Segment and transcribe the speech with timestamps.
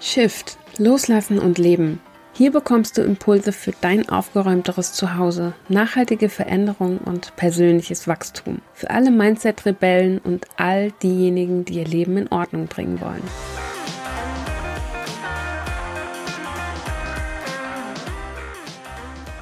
[0.00, 2.00] Shift, Loslassen und Leben.
[2.32, 8.60] Hier bekommst du Impulse für dein aufgeräumteres Zuhause, nachhaltige Veränderung und persönliches Wachstum.
[8.74, 13.24] Für alle Mindset-Rebellen und all diejenigen, die ihr Leben in Ordnung bringen wollen.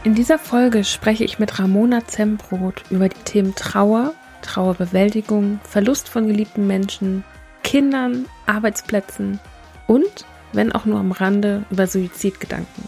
[0.05, 6.29] In dieser Folge spreche ich mit Ramona Zembrot über die Themen Trauer, Trauerbewältigung, Verlust von
[6.29, 7.25] geliebten Menschen,
[7.63, 9.39] Kindern, Arbeitsplätzen
[9.87, 10.25] und
[10.57, 12.85] wenn auch nur am Rande, über Suizidgedanken.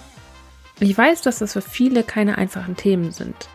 [0.81, 3.49] Ich weiß, dass das für viele keine einfachen Themen sind.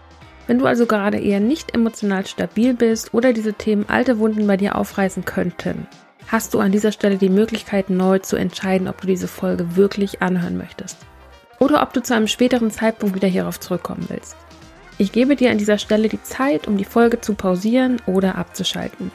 [0.45, 4.57] Wenn du also gerade eher nicht emotional stabil bist oder diese Themen alte Wunden bei
[4.57, 5.87] dir aufreißen könnten,
[6.27, 10.21] hast du an dieser Stelle die Möglichkeit, neu zu entscheiden, ob du diese Folge wirklich
[10.21, 10.97] anhören möchtest.
[11.59, 14.35] Oder ob du zu einem späteren Zeitpunkt wieder hierauf zurückkommen willst.
[14.97, 19.11] Ich gebe dir an dieser Stelle die Zeit, um die Folge zu pausieren oder abzuschalten.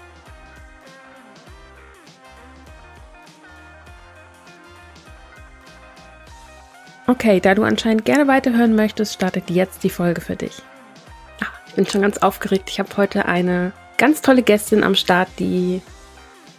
[7.09, 10.61] Okay, da du anscheinend gerne weiterhören möchtest, startet jetzt die Folge für dich.
[11.43, 12.69] Ach, ich bin schon ganz aufgeregt.
[12.69, 15.81] Ich habe heute eine ganz tolle Gästin am Start, die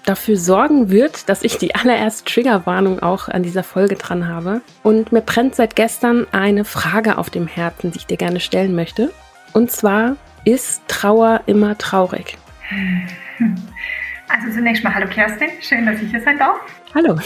[0.05, 4.61] dafür sorgen wird, dass ich die allererste Triggerwarnung auch an dieser Folge dran habe.
[4.81, 8.73] Und mir brennt seit gestern eine Frage auf dem Herzen, die ich dir gerne stellen
[8.73, 9.13] möchte.
[9.53, 12.39] Und zwar, ist Trauer immer traurig?
[14.29, 16.57] Also zunächst mal hallo Kerstin, schön, dass ich hier sein darf.
[16.95, 17.19] Hallo.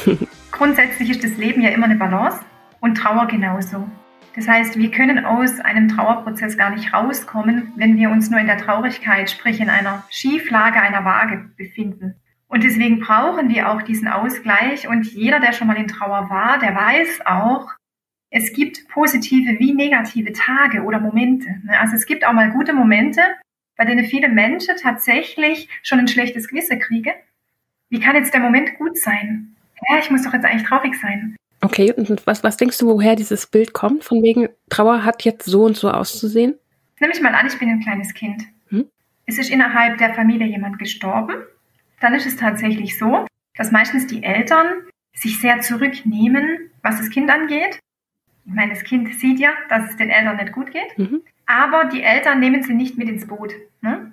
[0.52, 2.40] Grundsätzlich ist das Leben ja immer eine Balance
[2.84, 3.90] und Trauer genauso.
[4.36, 8.48] Das heißt, wir können aus einem Trauerprozess gar nicht rauskommen, wenn wir uns nur in
[8.48, 12.16] der Traurigkeit, sprich in einer Schieflage einer Waage befinden.
[12.48, 14.90] Und deswegen brauchen wir auch diesen Ausgleich.
[14.90, 17.72] Und jeder, der schon mal in Trauer war, der weiß auch,
[18.30, 21.48] es gibt positive wie negative Tage oder Momente.
[21.64, 21.80] Ne?
[21.80, 23.22] Also es gibt auch mal gute Momente,
[23.78, 27.14] bei denen viele Menschen tatsächlich schon ein schlechtes Gewissen kriegen.
[27.90, 29.56] Wie kann jetzt der Moment gut sein?
[29.90, 31.38] Ja, ich muss doch jetzt eigentlich traurig sein.
[31.64, 34.04] Okay, und was, was denkst du, woher dieses Bild kommt?
[34.04, 36.56] Von wegen, Trauer hat jetzt so und so auszusehen?
[37.00, 38.44] Nimm mich mal an, ich bin ein kleines Kind.
[38.68, 38.90] Hm?
[39.26, 41.36] Es ist innerhalb der Familie jemand gestorben.
[42.02, 43.26] Dann ist es tatsächlich so,
[43.56, 44.66] dass meistens die Eltern
[45.16, 47.80] sich sehr zurücknehmen, was das Kind angeht.
[48.46, 50.98] Ich meine, das Kind sieht ja, dass es den Eltern nicht gut geht.
[50.98, 51.22] Mhm.
[51.46, 53.54] Aber die Eltern nehmen sie nicht mit ins Boot.
[53.80, 54.12] Ne?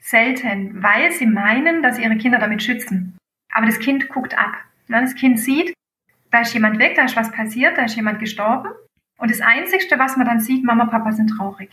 [0.00, 3.16] Selten, weil sie meinen, dass sie ihre Kinder damit schützen.
[3.52, 4.52] Aber das Kind guckt ab.
[4.88, 5.00] Ne?
[5.00, 5.72] Das Kind sieht,
[6.30, 8.70] da ist jemand weg, da ist was passiert, da ist jemand gestorben.
[9.18, 11.70] Und das Einzige, was man dann sieht, Mama, Papa sind traurig.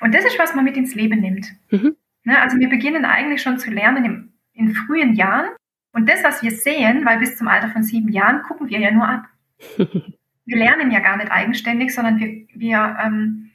[0.00, 1.46] Und das ist, was man mit ins Leben nimmt.
[1.70, 1.96] Mhm.
[2.24, 5.50] Ne, also wir beginnen eigentlich schon zu lernen im, in frühen Jahren.
[5.92, 8.90] Und das, was wir sehen, weil bis zum Alter von sieben Jahren gucken wir ja
[8.90, 9.26] nur ab.
[9.76, 13.50] wir lernen ja gar nicht eigenständig, sondern wir, wir ähm,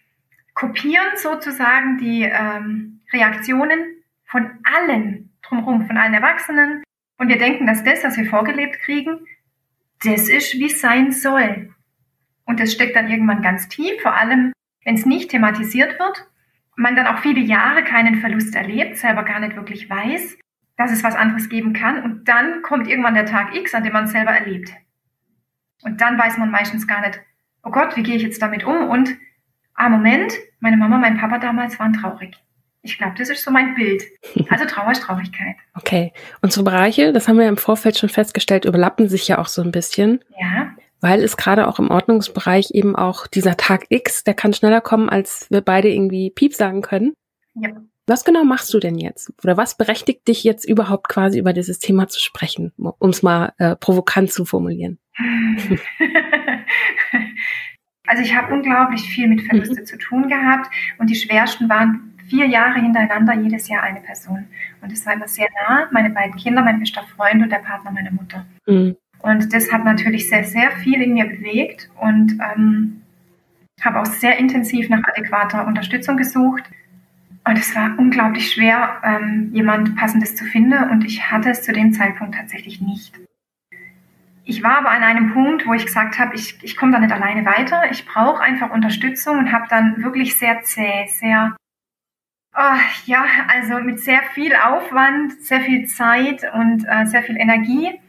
[0.53, 3.79] kopieren sozusagen die ähm, Reaktionen
[4.25, 6.83] von allen drumherum, von allen Erwachsenen.
[7.17, 9.19] Und wir denken, dass das, was wir vorgelebt kriegen,
[10.03, 11.73] das ist, wie es sein soll.
[12.45, 14.51] Und das steckt dann irgendwann ganz tief, vor allem
[14.83, 16.27] wenn es nicht thematisiert wird,
[16.75, 20.37] man dann auch viele Jahre keinen Verlust erlebt, selber gar nicht wirklich weiß,
[20.77, 22.01] dass es was anderes geben kann.
[22.03, 24.73] Und dann kommt irgendwann der Tag X, an dem man es selber erlebt.
[25.83, 27.21] Und dann weiß man meistens gar nicht,
[27.63, 28.89] oh Gott, wie gehe ich jetzt damit um?
[28.89, 29.17] Und,
[29.75, 32.35] ah, Moment, meine Mama, mein Papa damals waren traurig.
[32.83, 34.03] Ich glaube, das ist so mein Bild.
[34.49, 35.55] Also Trauer ist Traurigkeit.
[35.75, 36.13] Okay.
[36.41, 39.71] Unsere Bereiche, das haben wir im Vorfeld schon festgestellt, überlappen sich ja auch so ein
[39.71, 40.23] bisschen.
[40.39, 40.71] Ja.
[40.99, 45.09] Weil es gerade auch im Ordnungsbereich eben auch dieser Tag X, der kann schneller kommen,
[45.09, 47.13] als wir beide irgendwie Piep sagen können.
[47.55, 47.69] Ja.
[48.07, 49.31] Was genau machst du denn jetzt?
[49.43, 53.53] Oder was berechtigt dich jetzt überhaupt quasi über dieses Thema zu sprechen, um es mal
[53.57, 54.99] äh, provokant zu formulieren?
[58.07, 59.85] Also ich habe unglaublich viel mit Verluste mhm.
[59.85, 64.47] zu tun gehabt und die schwersten waren vier Jahre hintereinander jedes Jahr eine Person.
[64.81, 67.91] Und es war immer sehr nah, meine beiden Kinder, mein bester Freund und der Partner
[67.91, 68.45] meiner Mutter.
[68.65, 68.95] Mhm.
[69.19, 73.01] Und das hat natürlich sehr, sehr viel in mir bewegt und ähm,
[73.81, 76.63] habe auch sehr intensiv nach adäquater Unterstützung gesucht.
[77.45, 81.73] Und es war unglaublich schwer, ähm, jemand Passendes zu finden und ich hatte es zu
[81.73, 83.13] dem Zeitpunkt tatsächlich nicht.
[84.45, 87.11] Ich war aber an einem Punkt, wo ich gesagt habe, ich, ich komme da nicht
[87.11, 87.91] alleine weiter.
[87.91, 91.55] Ich brauche einfach Unterstützung und habe dann wirklich sehr zäh, sehr
[92.53, 97.99] Oh, ja, also mit sehr viel Aufwand, sehr viel Zeit und äh, sehr viel Energie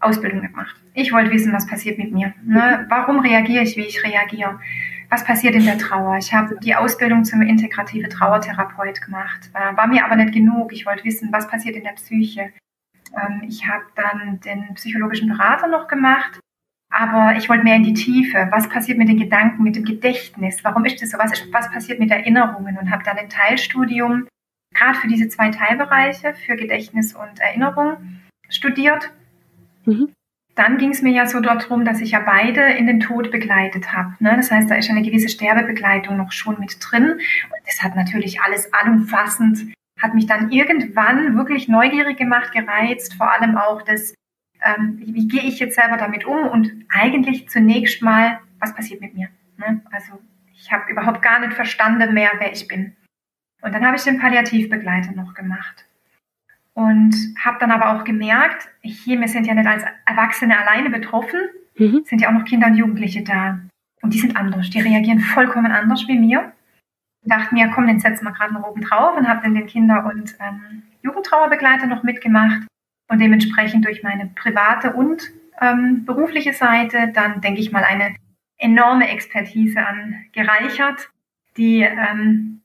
[0.00, 0.76] Ausbildung gemacht.
[0.94, 2.34] Ich wollte wissen, was passiert mit mir.
[2.42, 2.86] Ne?
[2.88, 4.58] Warum reagiere ich, wie ich reagiere?
[5.08, 6.16] Was passiert in der Trauer?
[6.18, 10.72] Ich habe die Ausbildung zum integrative Trauertherapeut gemacht, äh, war mir aber nicht genug.
[10.72, 12.52] Ich wollte wissen, was passiert in der Psyche.
[13.16, 16.40] Ähm, ich habe dann den psychologischen Berater noch gemacht
[16.90, 18.48] aber ich wollte mehr in die Tiefe.
[18.50, 20.62] Was passiert mit den Gedanken, mit dem Gedächtnis?
[20.64, 21.18] Warum ist das so?
[21.18, 22.76] Was, ist, was passiert mit Erinnerungen?
[22.76, 24.26] Und habe dann ein Teilstudium
[24.74, 29.10] gerade für diese zwei Teilbereiche, für Gedächtnis und Erinnerung, studiert.
[29.86, 30.12] Mhm.
[30.56, 33.94] dann ging es mir ja so darum, dass ich ja beide in den Tod begleitet
[33.94, 34.14] habe.
[34.18, 34.34] Ne?
[34.36, 37.12] Das heißt, da ist eine gewisse Sterbebegleitung noch schon mit drin.
[37.12, 43.32] Und das hat natürlich alles allumfassend, hat mich dann irgendwann wirklich neugierig gemacht, gereizt, vor
[43.32, 44.12] allem auch das,
[44.62, 49.00] ähm, wie, wie gehe ich jetzt selber damit um und eigentlich zunächst mal, was passiert
[49.00, 49.28] mit mir.
[49.56, 49.80] Ne?
[49.90, 50.20] Also
[50.54, 52.96] ich habe überhaupt gar nicht verstanden mehr, wer ich bin.
[53.62, 55.86] Und dann habe ich den Palliativbegleiter noch gemacht.
[56.74, 61.40] Und habe dann aber auch gemerkt, hier, wir sind ja nicht als Erwachsene alleine betroffen,
[61.76, 62.02] mhm.
[62.04, 63.60] sind ja auch noch Kinder und Jugendliche da.
[64.02, 66.52] Und die sind anders, die reagieren vollkommen anders wie mir.
[67.22, 69.66] Ich dachte mir, komm, den setzen wir gerade noch oben drauf und habe dann den
[69.66, 72.62] Kinder- und ähm, Jugendtrauerbegleiter noch mitgemacht.
[73.10, 78.14] Und dementsprechend durch meine private und ähm, berufliche Seite dann, denke ich mal, eine
[78.56, 81.10] enorme Expertise angereichert,
[81.56, 82.62] die ähm,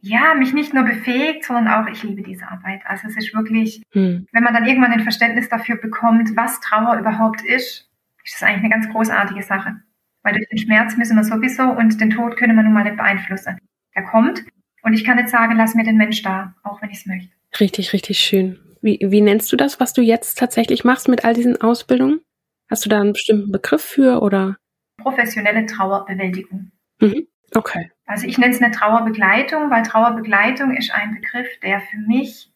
[0.00, 2.80] ja mich nicht nur befähigt, sondern auch ich liebe diese Arbeit.
[2.84, 4.26] Also es ist wirklich, hm.
[4.32, 7.88] wenn man dann irgendwann ein Verständnis dafür bekommt, was Trauer überhaupt ist,
[8.24, 9.76] ist das eigentlich eine ganz großartige Sache.
[10.24, 12.96] Weil durch den Schmerz müssen wir sowieso und den Tod können wir nun mal nicht
[12.96, 13.56] beeinflussen.
[13.92, 14.44] Er kommt
[14.82, 17.30] und ich kann nicht sagen, lass mir den Mensch da, auch wenn ich es möchte.
[17.60, 18.58] Richtig, richtig schön.
[18.82, 22.20] Wie, wie nennst du das, was du jetzt tatsächlich machst mit all diesen Ausbildungen?
[22.68, 24.56] Hast du da einen bestimmten Begriff für oder?
[24.98, 26.70] professionelle Trauerbewältigung.
[27.00, 27.26] Mhm.
[27.54, 27.90] Okay.
[28.06, 32.50] Also ich nenne es eine Trauerbegleitung, weil Trauerbegleitung ist ein Begriff, der für mich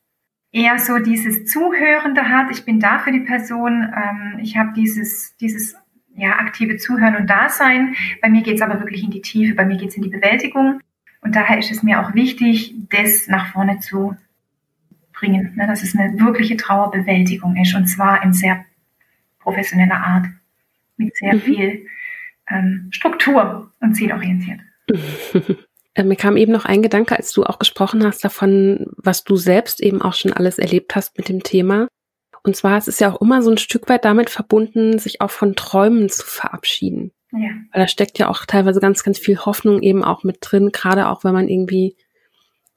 [0.52, 2.50] eher so dieses Zuhörende hat.
[2.50, 3.93] Ich bin da für die Person.
[3.94, 5.76] Ähm, ich habe dieses, dieses
[6.17, 7.94] ja, aktive Zuhören und Dasein.
[8.20, 10.08] Bei mir geht es aber wirklich in die Tiefe, bei mir geht es in die
[10.08, 10.81] Bewältigung.
[11.22, 14.17] Und daher ist es mir auch wichtig, das nach vorne zu
[15.20, 18.64] bringen, ne, dass es eine wirkliche Trauerbewältigung ist und zwar in sehr
[19.38, 20.26] professioneller Art,
[20.96, 21.40] mit sehr mhm.
[21.40, 21.87] viel
[22.50, 24.61] ähm, Struktur und zielorientiert.
[25.94, 29.34] Äh, mir kam eben noch ein Gedanke, als du auch gesprochen hast davon, was du
[29.34, 31.88] selbst eben auch schon alles erlebt hast mit dem Thema.
[32.44, 35.32] Und zwar es ist ja auch immer so ein Stück weit damit verbunden, sich auch
[35.32, 37.11] von Träumen zu verabschieden.
[37.32, 37.50] Ja.
[37.72, 41.08] Weil da steckt ja auch teilweise ganz, ganz viel Hoffnung eben auch mit drin, gerade
[41.08, 41.96] auch wenn man irgendwie,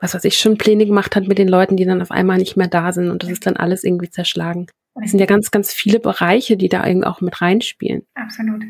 [0.03, 2.57] was weiß ich, schon Pläne gemacht hat mit den Leuten, die dann auf einmal nicht
[2.57, 4.67] mehr da sind und das ist dann alles irgendwie zerschlagen.
[5.01, 8.05] Es sind ja ganz, ganz viele Bereiche, die da irgendwie auch mit reinspielen.
[8.13, 8.63] Absolut.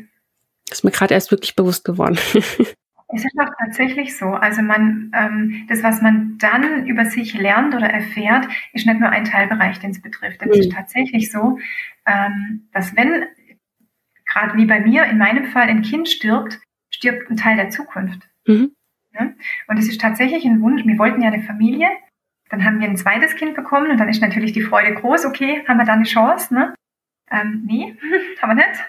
[0.68, 2.18] Das ist mir gerade erst wirklich bewusst geworden.
[3.16, 4.30] Es ist auch tatsächlich so.
[4.30, 9.10] Also man, ähm, das, was man dann über sich lernt oder erfährt, ist nicht nur
[9.10, 10.40] ein Teilbereich, den es betrifft.
[10.40, 10.54] Denn mhm.
[10.54, 11.58] es ist tatsächlich so,
[12.06, 13.24] ähm, dass wenn,
[14.26, 16.58] gerade wie bei mir, in meinem Fall ein Kind stirbt,
[16.90, 18.22] stirbt ein Teil der Zukunft.
[18.48, 18.72] Mhm.
[19.14, 19.32] Ja?
[19.68, 20.84] Und es ist tatsächlich ein Wunsch.
[20.84, 21.88] Wir wollten ja eine Familie.
[22.50, 25.24] Dann haben wir ein zweites Kind bekommen und dann ist natürlich die Freude groß.
[25.24, 26.54] Okay, haben wir da eine Chance?
[26.54, 26.74] Ne?
[27.30, 27.96] Ähm, nee,
[28.42, 28.84] haben wir nicht.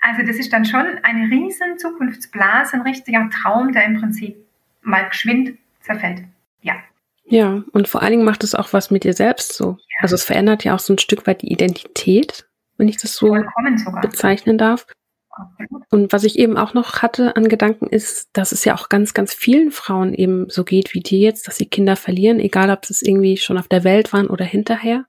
[0.00, 4.36] Also das ist dann schon eine riesen Zukunftsblase, ein richtiger Traum, der im Prinzip
[4.82, 6.22] mal geschwind zerfällt.
[6.62, 6.76] Ja.
[7.24, 9.72] Ja, und vor allen Dingen macht es auch was mit dir selbst so.
[9.72, 9.98] Ja.
[10.00, 13.36] Also es verändert ja auch so ein Stück weit die Identität, wenn ich das so
[14.00, 14.86] bezeichnen darf.
[15.90, 19.14] Und was ich eben auch noch hatte an Gedanken ist, dass es ja auch ganz,
[19.14, 22.84] ganz vielen Frauen eben so geht wie dir jetzt, dass sie Kinder verlieren, egal ob
[22.88, 25.06] es irgendwie schon auf der Welt waren oder hinterher,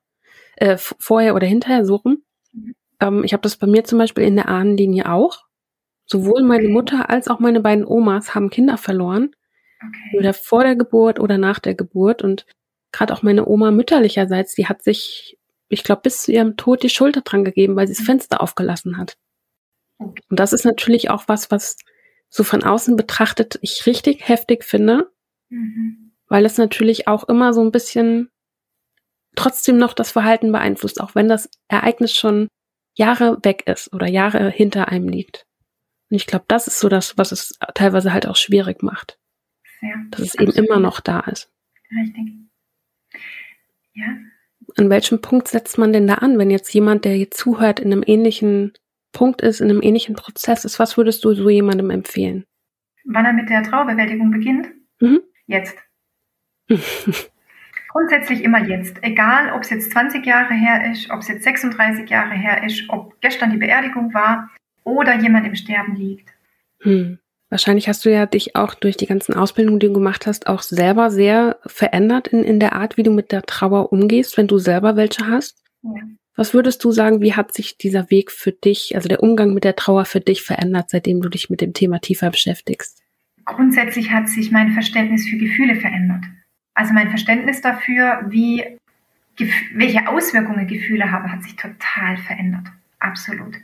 [0.56, 1.84] äh, vorher oder hinterher.
[2.52, 2.74] Mhm.
[3.00, 5.44] Ähm, ich habe das bei mir zum Beispiel in der Ahnenlinie auch.
[6.06, 9.30] Sowohl meine Mutter als auch meine beiden Omas haben Kinder verloren.
[9.80, 10.18] Okay.
[10.18, 12.22] Oder vor der Geburt oder nach der Geburt.
[12.22, 12.46] Und
[12.92, 16.88] gerade auch meine Oma mütterlicherseits, die hat sich, ich glaube, bis zu ihrem Tod die
[16.88, 18.06] Schulter dran gegeben, weil sie das mhm.
[18.06, 19.16] Fenster aufgelassen hat.
[20.00, 21.76] Und das ist natürlich auch was, was
[22.28, 25.10] so von außen betrachtet ich richtig heftig finde,
[25.50, 26.12] mhm.
[26.28, 28.30] weil es natürlich auch immer so ein bisschen
[29.36, 32.48] trotzdem noch das Verhalten beeinflusst, auch wenn das Ereignis schon
[32.94, 35.46] Jahre weg ist oder Jahre hinter einem liegt.
[36.10, 39.18] Und ich glaube, das ist so das, was es teilweise halt auch schwierig macht.
[39.82, 41.50] Ja, dass es eben immer noch da ist.
[41.90, 42.34] Richtig.
[43.94, 44.06] Ja.
[44.76, 47.92] An welchem Punkt setzt man denn da an, wenn jetzt jemand, der jetzt zuhört, in
[47.92, 48.72] einem ähnlichen
[49.12, 50.78] Punkt ist, in einem ähnlichen Prozess ist?
[50.78, 52.44] Was würdest du so jemandem empfehlen?
[53.04, 54.68] Wann er mit der Trauerbewältigung beginnt?
[55.00, 55.20] Mhm.
[55.46, 55.76] Jetzt.
[57.88, 59.02] Grundsätzlich immer jetzt.
[59.02, 62.84] Egal, ob es jetzt 20 Jahre her ist, ob es jetzt 36 Jahre her ist,
[62.88, 64.48] ob gestern die Beerdigung war
[64.84, 66.28] oder jemand im Sterben liegt.
[66.82, 67.18] Hm.
[67.48, 70.62] Wahrscheinlich hast du ja dich auch durch die ganzen Ausbildungen, die du gemacht hast, auch
[70.62, 74.58] selber sehr verändert in, in der Art, wie du mit der Trauer umgehst, wenn du
[74.58, 75.60] selber welche hast.
[75.82, 75.90] Ja.
[76.40, 79.62] Was würdest du sagen, wie hat sich dieser Weg für dich, also der Umgang mit
[79.62, 83.02] der Trauer für dich verändert, seitdem du dich mit dem Thema tiefer beschäftigst?
[83.44, 86.24] Grundsätzlich hat sich mein Verständnis für Gefühle verändert.
[86.72, 88.64] Also mein Verständnis dafür, wie,
[89.74, 92.68] welche Auswirkungen Gefühle haben, hat sich total verändert.
[93.00, 93.56] Absolut.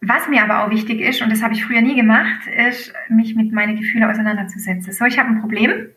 [0.00, 3.34] Was mir aber auch wichtig ist, und das habe ich früher nie gemacht, ist, mich
[3.34, 4.90] mit meinen Gefühlen auseinanderzusetzen.
[4.90, 5.90] So, ich habe ein Problem,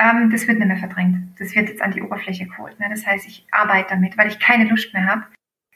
[0.00, 1.38] ähm, das wird nicht mehr verdrängt.
[1.38, 2.80] Das wird jetzt an die Oberfläche geholt.
[2.80, 2.86] Ne?
[2.88, 5.24] Das heißt, ich arbeite damit, weil ich keine Lust mehr habe,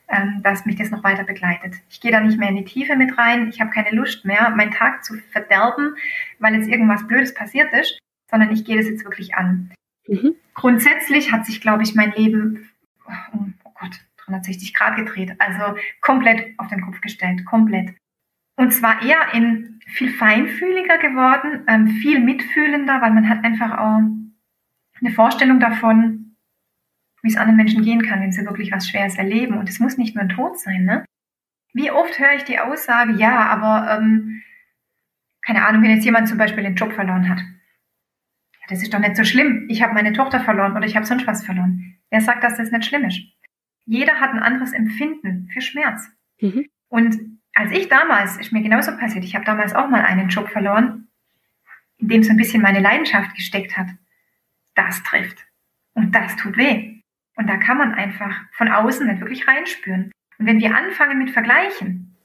[0.09, 1.75] ähm, dass mich das noch weiter begleitet.
[1.91, 3.49] Ich gehe da nicht mehr in die Tiefe mit rein.
[3.51, 5.97] Ich habe keine Lust mehr, meinen Tag zu verderben,
[6.39, 7.99] weil jetzt irgendwas Blödes passiert ist,
[8.31, 9.73] sondern ich gehe das jetzt wirklich an.
[10.09, 10.35] Mhm.
[10.55, 12.71] Grundsätzlich hat sich, glaube ich, mein Leben,
[13.07, 17.95] oh, oh Gott, 360 Grad gedreht, also komplett auf den Kopf gestellt, komplett.
[18.65, 24.01] Und zwar eher in viel feinfühliger geworden, ähm, viel mitfühlender, weil man hat einfach auch
[25.03, 26.37] eine Vorstellung davon,
[27.21, 29.59] wie es anderen Menschen gehen kann, wenn sie wirklich was Schweres erleben.
[29.59, 30.87] Und es muss nicht nur ein Tod sein.
[30.87, 31.05] Ne?
[31.75, 34.43] Wie oft höre ich die Aussage, ja, aber ähm,
[35.43, 37.41] keine Ahnung, wenn jetzt jemand zum Beispiel den Job verloren hat.
[37.41, 39.67] Ja, das ist doch nicht so schlimm.
[39.69, 41.99] Ich habe meine Tochter verloren oder ich habe sonst was verloren.
[42.09, 43.21] Wer sagt, dass das nicht schlimm ist?
[43.85, 46.11] Jeder hat ein anderes Empfinden für Schmerz.
[46.41, 46.65] Mhm.
[46.89, 50.49] Und als ich damals, ist mir genauso passiert, ich habe damals auch mal einen Job
[50.49, 51.09] verloren,
[51.99, 53.87] in dem so ein bisschen meine Leidenschaft gesteckt hat.
[54.75, 55.47] Das trifft.
[55.95, 57.01] Und das tut weh.
[57.37, 60.11] Und da kann man einfach von außen nicht wirklich reinspüren.
[60.39, 62.17] Und wenn wir anfangen mit Vergleichen,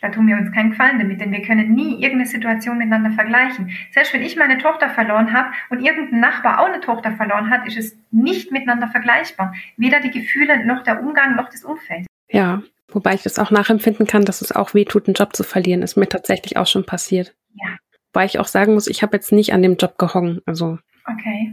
[0.00, 3.70] da tun wir uns keinen Gefallen damit, denn wir können nie irgendeine Situation miteinander vergleichen.
[3.92, 7.66] Selbst wenn ich meine Tochter verloren habe und irgendein Nachbar auch eine Tochter verloren hat,
[7.66, 9.54] ist es nicht miteinander vergleichbar.
[9.76, 12.06] Weder die Gefühle noch der Umgang noch das Umfeld.
[12.30, 15.44] Ja, Wobei ich das auch nachempfinden kann, dass es auch weh tut, einen Job zu
[15.44, 15.82] verlieren.
[15.82, 17.34] Ist mir tatsächlich auch schon passiert.
[17.54, 17.76] Ja.
[18.12, 20.40] Wobei ich auch sagen muss, ich habe jetzt nicht an dem Job gehongen.
[20.46, 20.78] Also.
[21.10, 21.52] Okay.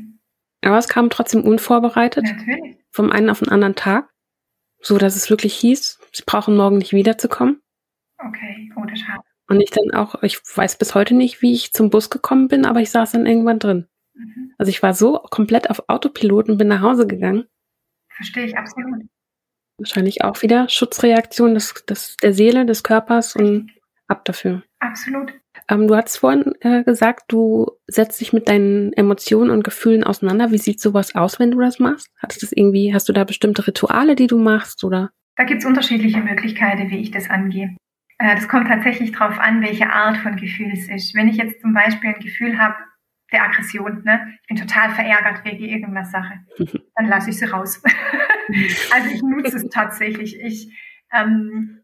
[0.62, 2.25] Aber es kam trotzdem unvorbereitet.
[2.25, 2.77] Natürlich.
[2.91, 4.10] Vom einen auf den anderen Tag.
[4.81, 7.62] So dass es wirklich hieß, sie brauchen morgen nicht wiederzukommen.
[8.17, 9.24] Okay, oh, das schade.
[9.48, 12.65] Und ich dann auch, ich weiß bis heute nicht, wie ich zum Bus gekommen bin,
[12.65, 13.88] aber ich saß dann irgendwann drin.
[14.13, 14.53] Mhm.
[14.58, 17.46] Also ich war so komplett auf Autopilot und bin nach Hause gegangen.
[18.10, 19.05] Verstehe ich absolut.
[19.79, 23.71] Wahrscheinlich auch wieder Schutzreaktion des, des, der Seele, des Körpers und
[24.07, 24.63] ab dafür.
[24.79, 25.33] Absolut.
[25.69, 30.51] Ähm, du hast vorhin äh, gesagt, du setzt dich mit deinen Emotionen und Gefühlen auseinander.
[30.51, 32.09] Wie sieht sowas aus, wenn du das machst?
[32.21, 34.83] Hast, das irgendwie, hast du da bestimmte Rituale, die du machst?
[34.83, 35.12] Oder?
[35.36, 37.75] Da gibt es unterschiedliche Möglichkeiten, wie ich das angehe.
[38.17, 41.15] Äh, das kommt tatsächlich darauf an, welche Art von Gefühl es ist.
[41.15, 42.75] Wenn ich jetzt zum Beispiel ein Gefühl habe,
[43.31, 44.03] der Aggression.
[44.03, 44.38] Ne?
[44.41, 46.39] Ich bin total verärgert wegen irgendwas Sache.
[46.95, 47.81] Dann lasse ich sie raus.
[48.93, 50.39] also ich nutze es tatsächlich.
[50.41, 50.75] Ich
[51.12, 51.81] ähm,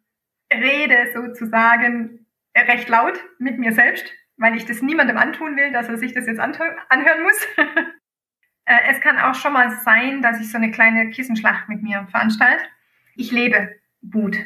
[0.51, 2.25] rede sozusagen
[2.55, 6.27] recht laut mit mir selbst, weil ich das niemandem antun will, dass er sich das
[6.27, 7.47] jetzt anhören muss.
[8.65, 12.07] äh, es kann auch schon mal sein, dass ich so eine kleine Kissenschlacht mit mir
[12.11, 12.63] veranstalte.
[13.15, 14.37] Ich lebe Wut,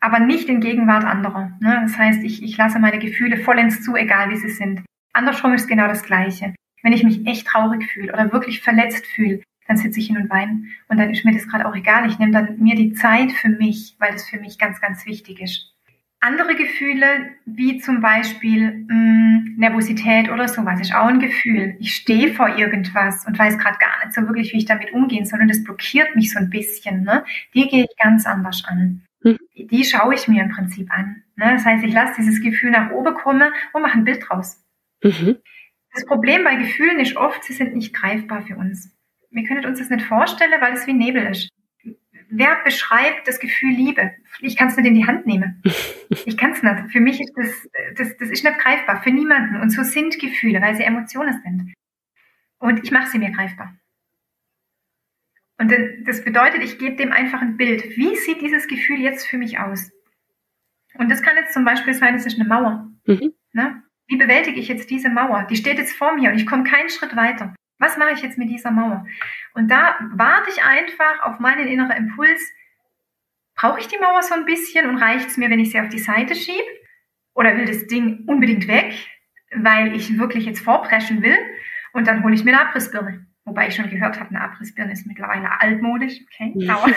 [0.00, 1.52] aber nicht in Gegenwart anderer.
[1.60, 1.80] Ne?
[1.82, 4.82] Das heißt, ich, ich lasse meine Gefühle vollends zu, egal wie sie sind.
[5.12, 6.54] Andersrum ist genau das Gleiche.
[6.82, 10.30] Wenn ich mich echt traurig fühle oder wirklich verletzt fühle, dann sitze ich hin und
[10.30, 10.62] weine.
[10.88, 12.08] Und dann ist mir das gerade auch egal.
[12.08, 15.40] Ich nehme dann mir die Zeit für mich, weil das für mich ganz, ganz wichtig
[15.40, 15.74] ist.
[16.20, 17.06] Andere Gefühle,
[17.46, 21.76] wie zum Beispiel mh, mm, Nervosität oder sowas, ist auch ein Gefühl.
[21.78, 25.26] Ich stehe vor irgendwas und weiß gerade gar nicht so wirklich, wie ich damit umgehen
[25.26, 25.40] soll.
[25.40, 27.04] Und das blockiert mich so ein bisschen.
[27.04, 27.24] Ne?
[27.54, 29.04] Die gehe ich ganz anders an.
[29.22, 29.36] Hm.
[29.54, 31.22] Die schaue ich mir im Prinzip an.
[31.36, 31.52] Ne?
[31.52, 34.64] Das heißt, ich lasse dieses Gefühl nach oben kommen und mache ein Bild draus.
[35.02, 35.38] Mhm.
[35.92, 38.94] Das Problem bei Gefühlen ist oft, sie sind nicht greifbar für uns.
[39.30, 41.50] Wir können uns das nicht vorstellen, weil es wie Nebel ist.
[42.30, 44.12] Wer beschreibt das Gefühl Liebe?
[44.40, 45.62] Ich kann es nicht in die Hand nehmen.
[46.24, 46.90] Ich kann es nicht.
[46.90, 49.60] Für mich ist das, das, das ist nicht greifbar, für niemanden.
[49.60, 51.74] Und so sind Gefühle, weil sie Emotionen sind.
[52.58, 53.78] Und ich mache sie mir greifbar.
[55.58, 55.70] Und
[56.06, 57.96] das bedeutet, ich gebe dem einfach ein Bild.
[57.96, 59.90] Wie sieht dieses Gefühl jetzt für mich aus?
[60.94, 62.90] Und das kann jetzt zum Beispiel sein, es ist eine Mauer.
[63.06, 63.34] Mhm.
[63.52, 63.82] Ne?
[64.08, 65.46] Wie bewältige ich jetzt diese Mauer?
[65.50, 67.54] Die steht jetzt vor mir und ich komme keinen Schritt weiter.
[67.78, 69.06] Was mache ich jetzt mit dieser Mauer?
[69.54, 72.42] Und da warte ich einfach auf meinen inneren Impuls.
[73.54, 75.90] Brauche ich die Mauer so ein bisschen und reicht es mir, wenn ich sie auf
[75.90, 76.66] die Seite schiebe?
[77.34, 78.94] Oder will das Ding unbedingt weg,
[79.54, 81.38] weil ich wirklich jetzt vorpreschen will?
[81.92, 83.26] Und dann hole ich mir eine Abrissbirne.
[83.44, 86.20] Wobei ich schon gehört habe, eine Abrissbirne ist mittlerweile altmodisch.
[86.32, 86.96] Okay, dauert.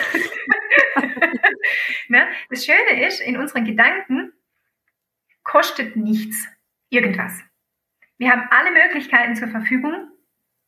[2.08, 2.26] ne?
[2.48, 4.32] Das Schöne ist, in unseren Gedanken
[5.42, 6.48] kostet nichts
[6.92, 7.42] irgendwas.
[8.18, 10.08] Wir haben alle Möglichkeiten zur Verfügung,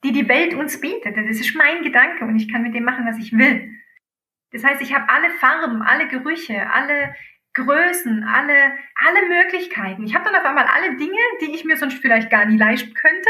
[0.03, 1.17] die die Welt uns bietet.
[1.17, 3.71] Das ist mein Gedanke und ich kann mit dem machen, was ich will.
[4.53, 7.15] Das heißt, ich habe alle Farben, alle Gerüche, alle
[7.55, 10.05] Größen, alle, alle Möglichkeiten.
[10.05, 12.95] Ich habe dann auf einmal alle Dinge, die ich mir sonst vielleicht gar nie leisten
[12.95, 13.29] könnte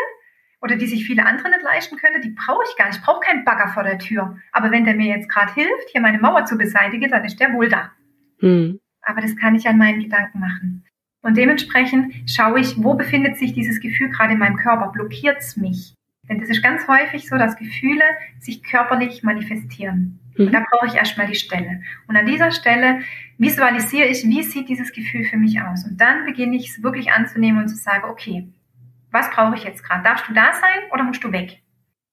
[0.60, 2.98] oder die sich viele andere nicht leisten könnte, die brauche ich gar nicht.
[2.98, 4.38] Ich brauche keinen Bagger vor der Tür.
[4.52, 7.52] Aber wenn der mir jetzt gerade hilft, hier meine Mauer zu beseitigen, dann ist der
[7.52, 7.92] wohl da.
[8.40, 8.80] Hm.
[9.02, 10.84] Aber das kann ich an meinen Gedanken machen.
[11.24, 14.92] Und dementsprechend schaue ich, wo befindet sich dieses Gefühl gerade in meinem Körper?
[14.92, 15.94] Blockiert es mich?
[16.28, 18.04] Denn das ist ganz häufig so, dass Gefühle
[18.40, 20.18] sich körperlich manifestieren.
[20.36, 20.46] Mhm.
[20.46, 21.80] Und da brauche ich erstmal die Stelle.
[22.08, 23.00] Und an dieser Stelle
[23.38, 25.84] visualisiere ich, wie sieht dieses Gefühl für mich aus?
[25.84, 28.46] Und dann beginne ich es wirklich anzunehmen und zu sagen, okay,
[29.10, 30.02] was brauche ich jetzt gerade?
[30.02, 31.62] Darfst du da sein oder musst du weg?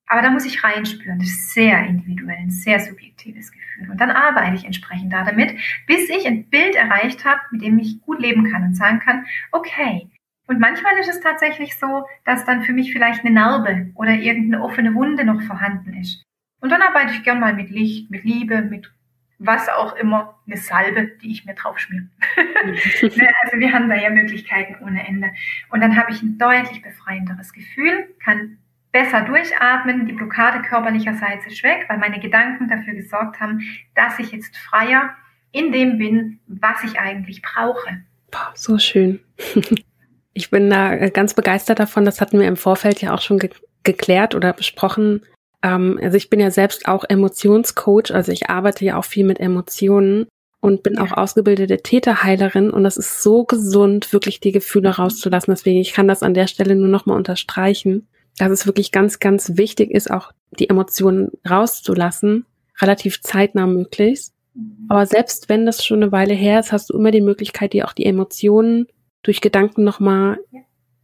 [0.07, 1.19] Aber da muss ich reinspüren.
[1.19, 3.60] Das ist sehr individuell, ein sehr subjektives Gefühl.
[3.89, 5.55] Und dann arbeite ich entsprechend da damit,
[5.87, 9.25] bis ich ein Bild erreicht habe, mit dem ich gut leben kann und sagen kann,
[9.51, 10.09] okay.
[10.47, 14.63] Und manchmal ist es tatsächlich so, dass dann für mich vielleicht eine Narbe oder irgendeine
[14.63, 16.23] offene Wunde noch vorhanden ist.
[16.59, 18.91] Und dann arbeite ich gern mal mit Licht, mit Liebe, mit
[19.43, 22.07] was auch immer, eine Salbe, die ich mir drauf schmiere.
[23.01, 25.31] Ne, also wir haben da ja Möglichkeiten ohne Ende.
[25.69, 28.57] Und dann habe ich ein deutlich befreienderes Gefühl, kann
[28.91, 33.61] besser durchatmen, die Blockade körperlicherseits ist weg, weil meine Gedanken dafür gesorgt haben,
[33.95, 35.11] dass ich jetzt freier
[35.51, 38.03] in dem bin, was ich eigentlich brauche.
[38.31, 39.19] Boah, so schön.
[40.33, 42.05] Ich bin da ganz begeistert davon.
[42.05, 43.49] Das hatten wir im Vorfeld ja auch schon ge
[43.83, 45.25] geklärt oder besprochen,
[45.63, 49.39] ähm, also ich bin ja selbst auch Emotionscoach, also ich arbeite ja auch viel mit
[49.39, 50.27] Emotionen
[50.59, 51.03] und bin ja.
[51.03, 55.53] auch ausgebildete Täterheilerin und das ist so gesund, wirklich die Gefühle rauszulassen.
[55.53, 58.07] Deswegen, ich kann das an der Stelle nur nochmal unterstreichen,
[58.41, 62.47] dass es wirklich ganz, ganz wichtig ist, auch die Emotionen rauszulassen,
[62.81, 64.33] relativ zeitnah möglichst.
[64.55, 64.87] Mhm.
[64.89, 67.85] Aber selbst wenn das schon eine Weile her ist, hast du immer die Möglichkeit, dir
[67.85, 68.87] auch die Emotionen
[69.21, 70.39] durch Gedanken nochmal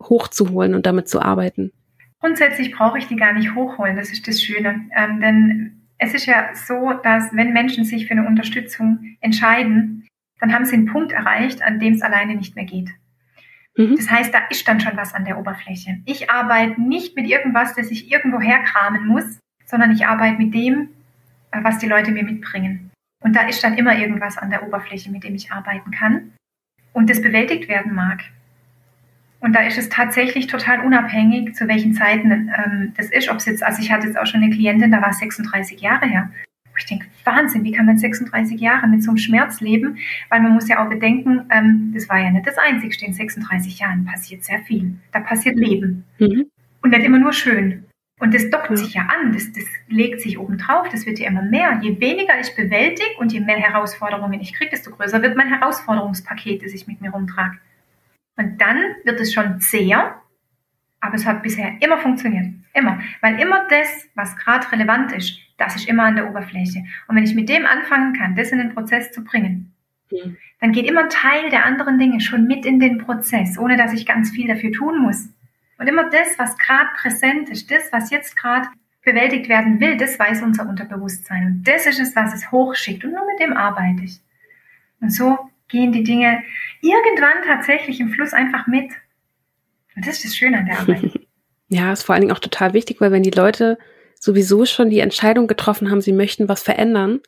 [0.02, 1.72] hochzuholen und damit zu arbeiten.
[2.20, 4.88] Grundsätzlich brauche ich die gar nicht hochholen, das ist das Schöne.
[4.96, 10.08] Ähm, denn es ist ja so, dass wenn Menschen sich für eine Unterstützung entscheiden,
[10.40, 12.90] dann haben sie einen Punkt erreicht, an dem es alleine nicht mehr geht.
[13.78, 13.96] Mhm.
[13.96, 16.00] Das heißt, da ist dann schon was an der Oberfläche.
[16.06, 20.90] Ich arbeite nicht mit irgendwas, das ich irgendwo herkramen muss, sondern ich arbeite mit dem,
[21.52, 22.92] äh, was die Leute mir mitbringen.
[23.24, 26.34] Und da ist dann immer irgendwas an der Oberfläche, mit dem ich arbeiten kann
[26.94, 28.24] und das bewältigt werden mag.
[29.40, 33.30] Und da ist es tatsächlich total unabhängig, zu welchen Zeiten ähm, das ist.
[33.30, 35.80] Ob es jetzt, also ich hatte jetzt auch schon eine Klientin, da war es 36
[35.80, 36.32] Jahre her.
[36.78, 39.98] Ich denke, Wahnsinn, wie kann man 36 Jahre mit so einem Schmerz leben?
[40.30, 43.06] Weil man muss ja auch bedenken, ähm, das war ja nicht das Einzigste.
[43.06, 44.96] In 36 Jahren passiert sehr viel.
[45.12, 46.06] Da passiert Leben.
[46.20, 46.46] Mhm.
[46.82, 47.86] Und nicht immer nur schön.
[48.20, 51.28] Und das dockt sich ja an, das, das legt sich oben drauf, das wird ja
[51.28, 51.80] immer mehr.
[51.84, 56.66] Je weniger ich bewältige und je mehr Herausforderungen ich kriege, desto größer wird mein Herausforderungspaket,
[56.66, 57.58] das ich mit mir rumtrage.
[58.36, 60.20] Und dann wird es schon zäher,
[61.00, 62.48] aber es hat bisher immer funktioniert.
[62.74, 63.02] Immer.
[63.22, 66.84] Weil immer das, was gerade relevant ist, das ist immer an der Oberfläche.
[67.08, 69.74] Und wenn ich mit dem anfangen kann, das in den Prozess zu bringen,
[70.12, 70.38] mhm.
[70.62, 73.94] dann geht immer ein Teil der anderen Dinge schon mit in den Prozess, ohne dass
[73.94, 75.30] ich ganz viel dafür tun muss.
[75.80, 78.68] Und immer das, was gerade präsent ist, das, was jetzt gerade
[79.04, 81.46] bewältigt werden will, das weiß unser Unterbewusstsein.
[81.46, 83.06] Und das ist es, was es hochschickt.
[83.06, 84.20] Und nur mit dem arbeite ich.
[85.00, 86.44] Und so gehen die Dinge
[86.82, 88.92] irgendwann tatsächlich im Fluss einfach mit.
[89.96, 91.20] Und das ist das Schöne an der Arbeit.
[91.70, 93.78] Ja, ist vor allen Dingen auch total wichtig, weil wenn die Leute
[94.20, 97.22] sowieso schon die Entscheidung getroffen haben, sie möchten was verändern,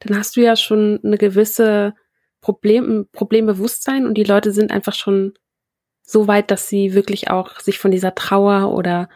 [0.00, 1.94] dann hast du ja schon eine gewisse
[2.40, 5.34] Problem, Problembewusstsein und die Leute sind einfach schon
[6.02, 9.08] so weit, dass sie wirklich auch sich von dieser Trauer oder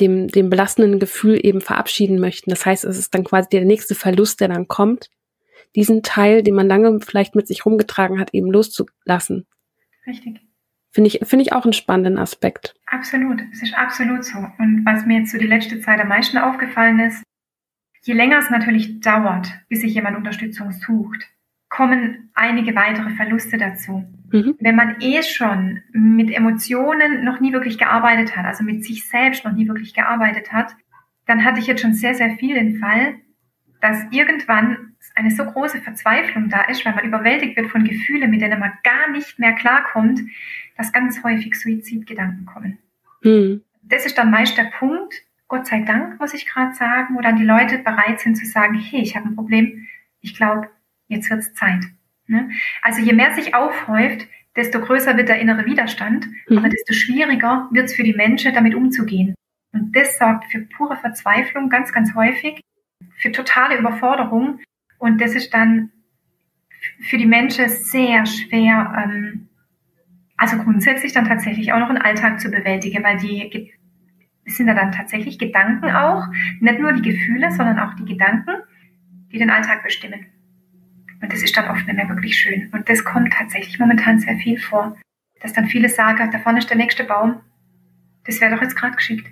[0.00, 2.50] dem, dem belastenden Gefühl eben verabschieden möchten.
[2.50, 5.10] Das heißt, es ist dann quasi der nächste Verlust, der dann kommt
[5.74, 9.46] diesen Teil, den man lange vielleicht mit sich rumgetragen hat, eben loszulassen.
[10.06, 10.40] Richtig.
[10.90, 12.74] Finde ich, finde ich auch einen spannenden Aspekt.
[12.86, 13.42] Absolut.
[13.52, 14.38] Es ist absolut so.
[14.58, 17.22] Und was mir jetzt so die letzte Zeit am meisten aufgefallen ist,
[18.02, 21.28] je länger es natürlich dauert, bis sich jemand Unterstützung sucht,
[21.68, 24.04] kommen einige weitere Verluste dazu.
[24.32, 24.56] Mhm.
[24.60, 29.44] Wenn man eh schon mit Emotionen noch nie wirklich gearbeitet hat, also mit sich selbst
[29.44, 30.74] noch nie wirklich gearbeitet hat,
[31.26, 33.16] dann hatte ich jetzt schon sehr, sehr viel den Fall,
[33.80, 38.40] dass irgendwann eine so große Verzweiflung da ist, weil man überwältigt wird von Gefühlen, mit
[38.40, 40.20] denen man gar nicht mehr klarkommt,
[40.78, 42.78] dass ganz häufig Suizidgedanken kommen.
[43.22, 43.62] Hm.
[43.82, 45.14] Das ist dann meist der Punkt,
[45.48, 48.74] Gott sei Dank, muss ich gerade sagen, wo dann die Leute bereit sind zu sagen,
[48.74, 49.86] hey, ich habe ein Problem,
[50.20, 50.70] ich glaube,
[51.08, 51.84] jetzt wird es Zeit.
[52.26, 52.50] Ne?
[52.82, 56.58] Also je mehr sich aufhäuft, desto größer wird der innere Widerstand, mhm.
[56.58, 59.34] aber desto schwieriger wird es für die Menschen, damit umzugehen.
[59.72, 62.60] Und das sorgt für pure Verzweiflung ganz, ganz häufig,
[63.16, 64.60] für totale Überforderung
[64.98, 65.90] und das ist dann
[67.00, 69.47] für die Menschen sehr schwer, ähm,
[70.38, 73.72] also grundsätzlich dann tatsächlich auch noch einen Alltag zu bewältigen, weil die
[74.46, 76.26] sind ja dann tatsächlich Gedanken auch,
[76.60, 78.62] nicht nur die Gefühle, sondern auch die Gedanken,
[79.30, 80.26] die den Alltag bestimmen.
[81.20, 82.70] Und das ist dann oft nicht mehr wirklich schön.
[82.72, 84.96] Und das kommt tatsächlich momentan sehr viel vor,
[85.40, 87.40] dass dann viele sagen, da vorne ist der nächste Baum,
[88.24, 89.26] das wäre doch jetzt gerade geschickt.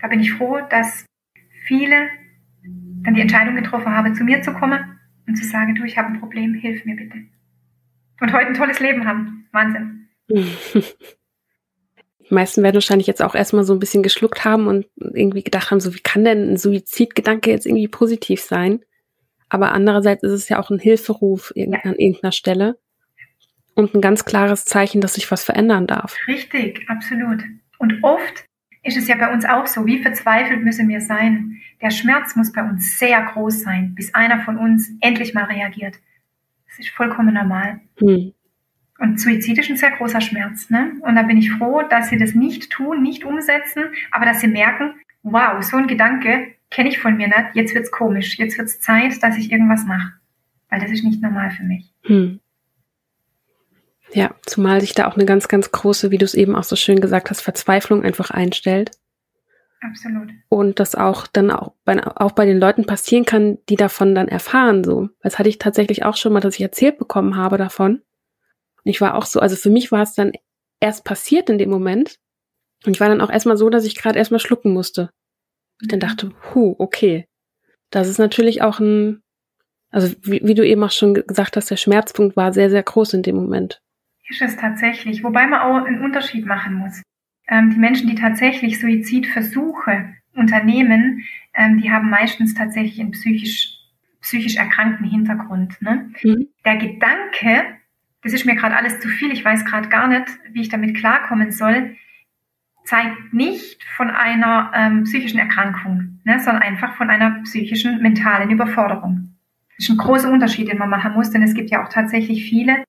[0.00, 1.06] Da bin ich froh, dass
[1.64, 2.08] viele
[3.02, 6.08] dann die Entscheidung getroffen habe, zu mir zu kommen und zu sagen, du, ich habe
[6.08, 7.18] ein Problem, hilf mir bitte.
[8.20, 9.48] Und heute ein tolles Leben haben.
[9.52, 10.08] Wahnsinn.
[12.28, 15.70] Die meisten werden wahrscheinlich jetzt auch erstmal so ein bisschen geschluckt haben und irgendwie gedacht
[15.70, 18.80] haben, so wie kann denn ein Suizidgedanke jetzt irgendwie positiv sein?
[19.48, 21.66] Aber andererseits ist es ja auch ein Hilferuf ja.
[21.82, 22.78] an irgendeiner Stelle
[23.74, 26.16] und ein ganz klares Zeichen, dass sich was verändern darf.
[26.26, 27.44] Richtig, absolut.
[27.78, 28.46] Und oft
[28.82, 29.86] ist es ja bei uns auch so.
[29.86, 31.60] Wie verzweifelt müssen wir sein?
[31.80, 35.96] Der Schmerz muss bei uns sehr groß sein, bis einer von uns endlich mal reagiert.
[36.72, 37.80] Das ist vollkommen normal.
[37.98, 38.32] Hm.
[38.98, 40.70] Und Suizid ist ein sehr großer Schmerz.
[40.70, 40.92] Ne?
[41.00, 44.48] Und da bin ich froh, dass sie das nicht tun, nicht umsetzen, aber dass sie
[44.48, 48.80] merken, wow, so ein Gedanke kenne ich von mir nicht, jetzt wird's komisch, jetzt wird's
[48.80, 50.12] Zeit, dass ich irgendwas mache.
[50.70, 51.92] Weil das ist nicht normal für mich.
[52.04, 52.40] Hm.
[54.14, 56.76] Ja, zumal sich da auch eine ganz, ganz große, wie du es eben auch so
[56.76, 58.92] schön gesagt hast, Verzweiflung einfach einstellt.
[59.82, 60.30] Absolut.
[60.48, 64.28] Und das auch dann auch bei, auch bei den Leuten passieren kann, die davon dann
[64.28, 65.08] erfahren, so.
[65.20, 68.02] Das hatte ich tatsächlich auch schon mal, dass ich erzählt bekommen habe davon.
[68.84, 70.32] Und ich war auch so, also für mich war es dann
[70.78, 72.16] erst passiert in dem Moment.
[72.86, 75.10] Und ich war dann auch erstmal so, dass ich gerade erstmal schlucken musste.
[75.80, 76.02] Ich dann mhm.
[76.02, 77.26] dachte, hu, okay.
[77.90, 79.20] Das ist natürlich auch ein,
[79.90, 83.14] also wie, wie du eben auch schon gesagt hast, der Schmerzpunkt war sehr, sehr groß
[83.14, 83.80] in dem Moment.
[84.28, 87.02] Ist es tatsächlich, wobei man auch einen Unterschied machen muss.
[87.48, 91.24] Ähm, die Menschen, die tatsächlich Suizidversuche unternehmen,
[91.54, 93.78] ähm, die haben meistens tatsächlich einen psychisch,
[94.20, 95.80] psychisch erkrankten Hintergrund.
[95.82, 96.10] Ne?
[96.22, 96.48] Mhm.
[96.64, 97.64] Der Gedanke,
[98.22, 100.96] das ist mir gerade alles zu viel, ich weiß gerade gar nicht, wie ich damit
[100.96, 101.96] klarkommen soll,
[102.84, 109.36] zeigt nicht von einer ähm, psychischen Erkrankung, ne, sondern einfach von einer psychischen, mentalen Überforderung.
[109.76, 112.44] Das ist ein großer Unterschied, den man machen muss, denn es gibt ja auch tatsächlich
[112.44, 112.84] viele,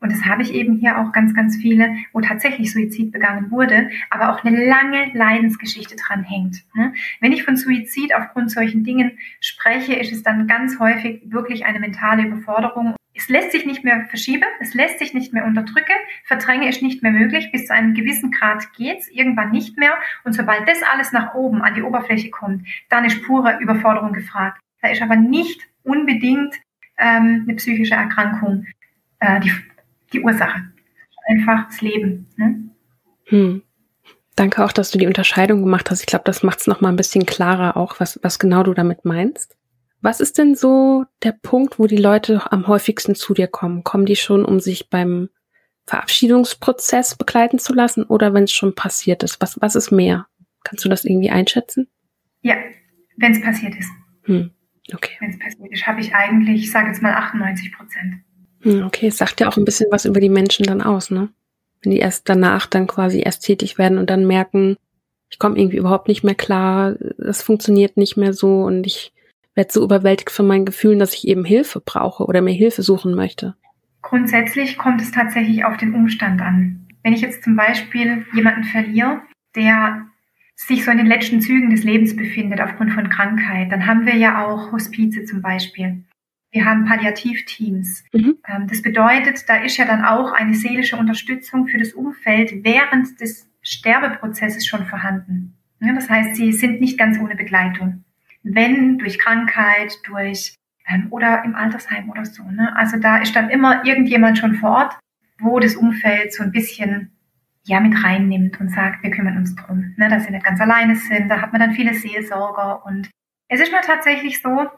[0.00, 3.90] und das habe ich eben hier auch ganz, ganz viele, wo tatsächlich Suizid begangen wurde,
[4.10, 6.64] aber auch eine lange Leidensgeschichte dran hängt.
[6.74, 6.92] Ne?
[7.20, 11.80] Wenn ich von Suizid aufgrund solchen Dingen spreche, ist es dann ganz häufig wirklich eine
[11.80, 12.94] mentale Überforderung.
[13.12, 17.02] Es lässt sich nicht mehr verschieben, es lässt sich nicht mehr unterdrücken, verdränge ist nicht
[17.02, 19.94] mehr möglich, bis zu einem gewissen Grad geht's, irgendwann nicht mehr.
[20.22, 24.60] Und sobald das alles nach oben an die Oberfläche kommt, dann ist pure Überforderung gefragt.
[24.80, 26.54] Da ist aber nicht unbedingt
[26.96, 28.66] ähm, eine psychische Erkrankung
[29.18, 29.52] äh, die
[30.12, 30.62] die Ursache.
[31.28, 32.26] Einfach das Leben.
[32.36, 32.70] Ne?
[33.24, 33.62] Hm.
[34.36, 36.00] Danke auch, dass du die Unterscheidung gemacht hast.
[36.00, 39.04] Ich glaube, das macht es nochmal ein bisschen klarer auch, was, was genau du damit
[39.04, 39.56] meinst.
[40.00, 43.82] Was ist denn so der Punkt, wo die Leute am häufigsten zu dir kommen?
[43.82, 45.28] Kommen die schon, um sich beim
[45.86, 49.40] Verabschiedungsprozess begleiten zu lassen oder wenn es schon passiert ist?
[49.40, 50.26] Was, was ist mehr?
[50.62, 51.88] Kannst du das irgendwie einschätzen?
[52.42, 52.54] Ja,
[53.16, 53.90] wenn es passiert ist.
[54.22, 54.52] Hm.
[54.92, 55.16] Okay.
[55.20, 58.22] Wenn es passiert ist, habe ich eigentlich, ich sage jetzt mal 98 Prozent.
[58.62, 61.28] Hm, okay, es sagt ja auch ein bisschen was über die Menschen dann aus, ne?
[61.82, 64.76] Wenn die erst danach dann quasi erst tätig werden und dann merken,
[65.30, 69.12] ich komme irgendwie überhaupt nicht mehr klar, das funktioniert nicht mehr so und ich
[69.54, 73.14] werde so überwältigt von meinen Gefühlen, dass ich eben Hilfe brauche oder mir Hilfe suchen
[73.14, 73.54] möchte.
[74.02, 76.86] Grundsätzlich kommt es tatsächlich auf den Umstand an.
[77.02, 79.22] Wenn ich jetzt zum Beispiel jemanden verliere,
[79.54, 80.06] der
[80.54, 84.16] sich so in den letzten Zügen des Lebens befindet aufgrund von Krankheit, dann haben wir
[84.16, 86.04] ja auch Hospize zum Beispiel.
[86.50, 88.04] Wir haben Palliativteams.
[88.12, 88.38] Mhm.
[88.46, 93.20] Ähm, das bedeutet, da ist ja dann auch eine seelische Unterstützung für das Umfeld während
[93.20, 95.54] des Sterbeprozesses schon vorhanden.
[95.80, 98.04] das heißt, sie sind nicht ganz ohne Begleitung.
[98.42, 100.54] Wenn durch Krankheit, durch
[100.88, 102.42] ähm, oder im Altersheim oder so.
[102.44, 102.74] Ne?
[102.76, 104.98] Also da ist dann immer irgendjemand schon vor Ort,
[105.38, 107.12] wo das Umfeld so ein bisschen
[107.64, 110.08] ja mit reinnimmt und sagt, wir kümmern uns drum, ne?
[110.08, 111.28] dass sie nicht ganz alleine sind.
[111.28, 113.10] Da hat man dann viele Seelsorger und
[113.48, 114.68] es ist nur tatsächlich so,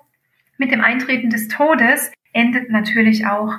[0.61, 3.55] mit dem Eintreten des Todes endet natürlich auch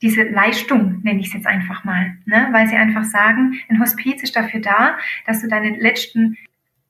[0.00, 2.48] diese Leistung, nenne ich es jetzt einfach mal, ne?
[2.52, 6.36] weil sie einfach sagen, ein Hospiz ist dafür da, dass du deine letzten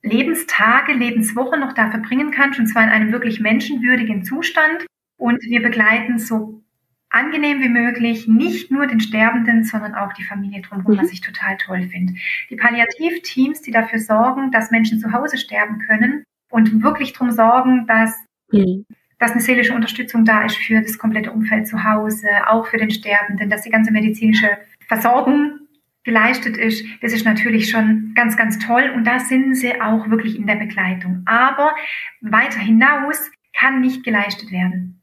[0.02, 4.84] Lebenstage, Lebenswochen noch da verbringen kannst, und zwar in einem wirklich menschenwürdigen Zustand.
[5.16, 6.62] Und wir begleiten so
[7.08, 10.98] angenehm wie möglich nicht nur den Sterbenden, sondern auch die Familie drumherum, mhm.
[10.98, 12.14] was ich total toll finde.
[12.50, 17.86] Die Palliativteams, die dafür sorgen, dass Menschen zu Hause sterben können und wirklich darum sorgen,
[17.86, 18.14] dass
[18.50, 18.84] mhm
[19.24, 22.90] dass eine seelische Unterstützung da ist für das komplette Umfeld zu Hause, auch für den
[22.90, 24.50] Sterbenden, dass die ganze medizinische
[24.86, 25.60] Versorgung
[26.04, 30.36] geleistet ist, das ist natürlich schon ganz, ganz toll und da sind sie auch wirklich
[30.36, 31.22] in der Begleitung.
[31.24, 31.74] Aber
[32.20, 35.00] weiter hinaus kann nicht geleistet werden.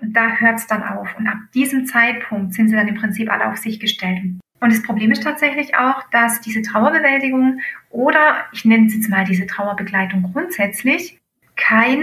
[0.00, 1.08] Und da hört es dann auf.
[1.18, 4.20] Und ab diesem Zeitpunkt sind sie dann im Prinzip alle auf sich gestellt.
[4.60, 7.58] Und das Problem ist tatsächlich auch, dass diese Trauerbewältigung
[7.90, 11.18] oder ich nenne es jetzt mal diese Trauerbegleitung grundsätzlich
[11.56, 12.00] kein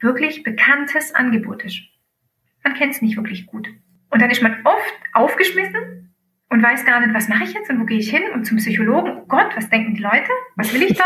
[0.00, 1.80] wirklich bekanntes Angebot ist.
[2.64, 3.68] Man kennt es nicht wirklich gut.
[4.10, 6.14] Und dann ist man oft aufgeschmissen
[6.50, 8.58] und weiß gar nicht, was mache ich jetzt und wo gehe ich hin und zum
[8.58, 9.18] Psychologen.
[9.18, 10.30] Oh Gott, was denken die Leute?
[10.56, 11.04] Was will ich da?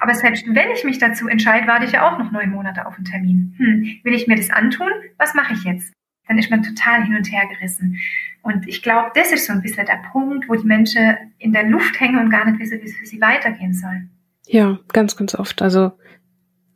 [0.00, 2.96] Aber selbst wenn ich mich dazu entscheide, warte ich ja auch noch neun Monate auf
[2.96, 3.54] einen Termin.
[3.58, 4.90] Hm, will ich mir das antun?
[5.18, 5.92] Was mache ich jetzt?
[6.28, 7.98] Dann ist man total hin und her gerissen.
[8.42, 11.64] Und ich glaube, das ist so ein bisschen der Punkt, wo die Menschen in der
[11.64, 14.08] Luft hängen und gar nicht wissen, wie es für sie weitergehen soll.
[14.46, 15.60] Ja, ganz, ganz oft.
[15.62, 15.92] Also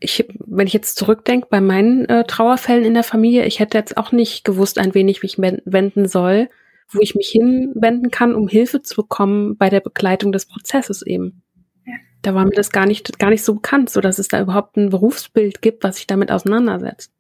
[0.01, 3.97] ich, wenn ich jetzt zurückdenke bei meinen äh, Trauerfällen in der Familie, ich hätte jetzt
[3.97, 6.49] auch nicht gewusst, ein wenig, wie ich wenden soll,
[6.89, 11.43] wo ich mich hinwenden kann, um Hilfe zu bekommen bei der Begleitung des Prozesses eben.
[11.87, 14.41] Ja, Da war mir das gar nicht, gar nicht so bekannt, so dass es da
[14.41, 17.13] überhaupt ein Berufsbild gibt, was sich damit auseinandersetzt.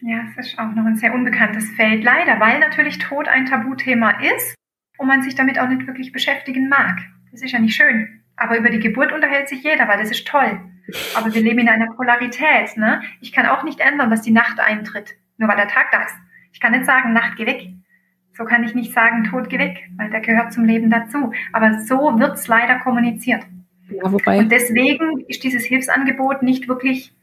[0.00, 4.20] Ja, es ist auch noch ein sehr unbekanntes Feld, leider, weil natürlich Tod ein Tabuthema
[4.20, 4.54] ist
[4.98, 6.98] und man sich damit auch nicht wirklich beschäftigen mag.
[7.30, 8.22] Das ist ja nicht schön.
[8.36, 10.60] Aber über die Geburt unterhält sich jeder, weil das ist toll.
[11.14, 12.76] Aber wir leben in einer Polarität.
[12.76, 13.02] Ne?
[13.20, 16.14] Ich kann auch nicht ändern, dass die Nacht eintritt, nur weil der Tag da ist.
[16.52, 17.68] Ich kann nicht sagen, Nacht, geh weg.
[18.36, 21.32] So kann ich nicht sagen, Tod, geh weg, weil der gehört zum Leben dazu.
[21.52, 23.44] Aber so wird's leider kommuniziert.
[23.88, 24.38] Ja, wobei.
[24.38, 27.14] Und deswegen ist dieses Hilfsangebot nicht wirklich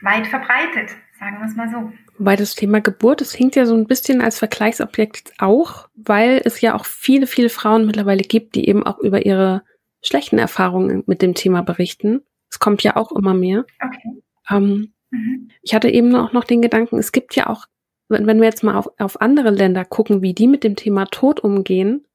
[0.00, 1.92] weit verbreitet, sagen wir es mal so.
[2.18, 6.60] Wobei das Thema Geburt, das hinkt ja so ein bisschen als Vergleichsobjekt auch, weil es
[6.60, 9.62] ja auch viele, viele Frauen mittlerweile gibt, die eben auch über ihre
[10.02, 12.22] schlechten Erfahrungen mit dem Thema berichten.
[12.54, 13.66] Es kommt ja auch immer mehr.
[13.84, 14.22] Okay.
[14.48, 15.50] Ähm, mhm.
[15.62, 17.66] Ich hatte eben auch noch den Gedanken, es gibt ja auch,
[18.08, 21.06] wenn, wenn wir jetzt mal auf, auf andere Länder gucken, wie die mit dem Thema
[21.06, 22.06] Tod umgehen,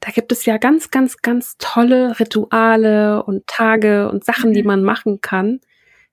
[0.00, 4.68] da gibt es ja ganz, ganz, ganz tolle Rituale und Tage und Sachen, die mhm.
[4.68, 5.60] man machen kann,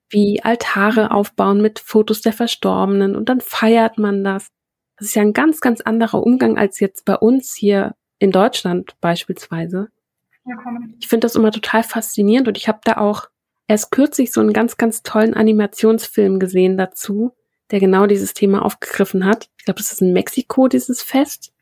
[0.10, 4.49] wie Altare aufbauen mit Fotos der Verstorbenen und dann feiert man das.
[4.97, 8.99] Das ist ja ein ganz, ganz anderer Umgang als jetzt bei uns hier in Deutschland
[8.99, 9.88] beispielsweise.
[10.99, 13.30] Ich finde das immer total faszinierend und ich habe da auch
[13.71, 17.31] erst kürzlich so einen ganz, ganz tollen Animationsfilm gesehen dazu,
[17.71, 19.49] der genau dieses Thema aufgegriffen hat.
[19.57, 21.53] Ich glaube, das ist in Mexiko, dieses Fest.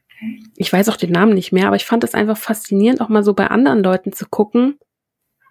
[0.57, 3.23] Ich weiß auch den Namen nicht mehr, aber ich fand es einfach faszinierend, auch mal
[3.23, 4.77] so bei anderen Leuten zu gucken,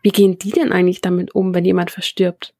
[0.03, 2.55] wie gehen die denn eigentlich damit um, wenn jemand verstirbt?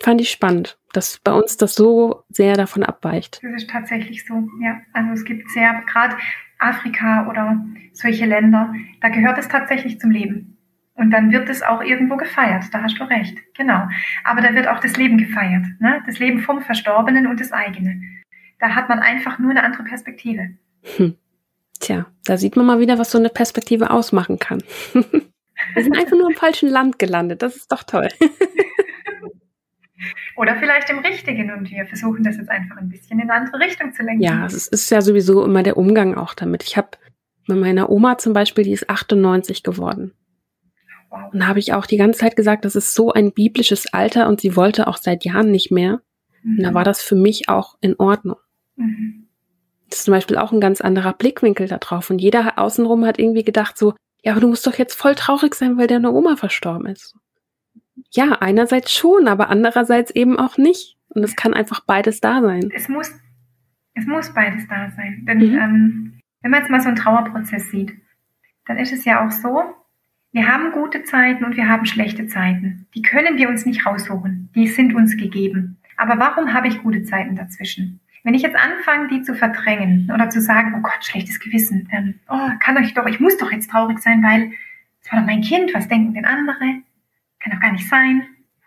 [0.00, 3.40] Fand ich spannend, dass bei uns das so sehr davon abweicht.
[3.42, 4.80] Das ist tatsächlich so, ja.
[4.92, 6.16] Also es gibt sehr, gerade
[6.58, 10.57] Afrika oder solche Länder, da gehört es tatsächlich zum Leben.
[10.98, 13.86] Und dann wird es auch irgendwo gefeiert, da hast du recht, genau.
[14.24, 16.02] Aber da wird auch das Leben gefeiert, ne?
[16.06, 18.02] das Leben vom Verstorbenen und das eigene.
[18.58, 20.56] Da hat man einfach nur eine andere Perspektive.
[20.96, 21.16] Hm.
[21.78, 24.60] Tja, da sieht man mal wieder, was so eine Perspektive ausmachen kann.
[24.92, 28.08] Wir sind einfach nur im falschen Land gelandet, das ist doch toll.
[30.36, 33.58] Oder vielleicht im Richtigen und wir versuchen das jetzt einfach ein bisschen in eine andere
[33.58, 34.22] Richtung zu lenken.
[34.22, 36.62] Ja, es ist ja sowieso immer der Umgang auch damit.
[36.62, 36.90] Ich habe
[37.48, 40.12] bei meiner Oma zum Beispiel, die ist 98 geworden.
[41.10, 44.28] Und da habe ich auch die ganze Zeit gesagt, das ist so ein biblisches Alter
[44.28, 46.00] und sie wollte auch seit Jahren nicht mehr.
[46.42, 46.58] Mhm.
[46.58, 46.74] Und da mhm.
[46.74, 48.36] war das für mich auch in Ordnung.
[48.76, 49.26] Mhm.
[49.88, 52.10] Das ist zum Beispiel auch ein ganz anderer Blickwinkel da drauf.
[52.10, 55.54] Und jeder außenrum hat irgendwie gedacht so, ja, aber du musst doch jetzt voll traurig
[55.54, 57.14] sein, weil deine Oma verstorben ist.
[58.10, 60.96] Ja, einerseits schon, aber andererseits eben auch nicht.
[61.08, 62.70] Und es kann einfach beides da sein.
[62.74, 63.10] Es muss,
[63.94, 65.24] es muss beides da sein.
[65.26, 65.58] Denn mhm.
[65.58, 67.92] ähm, wenn man jetzt mal so einen Trauerprozess sieht,
[68.66, 69.62] dann ist es ja auch so,
[70.38, 72.86] wir haben gute Zeiten und wir haben schlechte Zeiten.
[72.94, 74.50] Die können wir uns nicht raussuchen.
[74.54, 75.78] Die sind uns gegeben.
[75.96, 77.98] Aber warum habe ich gute Zeiten dazwischen?
[78.22, 82.20] Wenn ich jetzt anfange, die zu verdrängen oder zu sagen, oh Gott, schlechtes Gewissen, ähm,
[82.28, 84.52] oh, kann euch doch, ich muss doch jetzt traurig sein, weil
[85.02, 86.82] es war doch mein Kind, was denken denn andere?
[87.40, 88.22] kann doch gar nicht sein.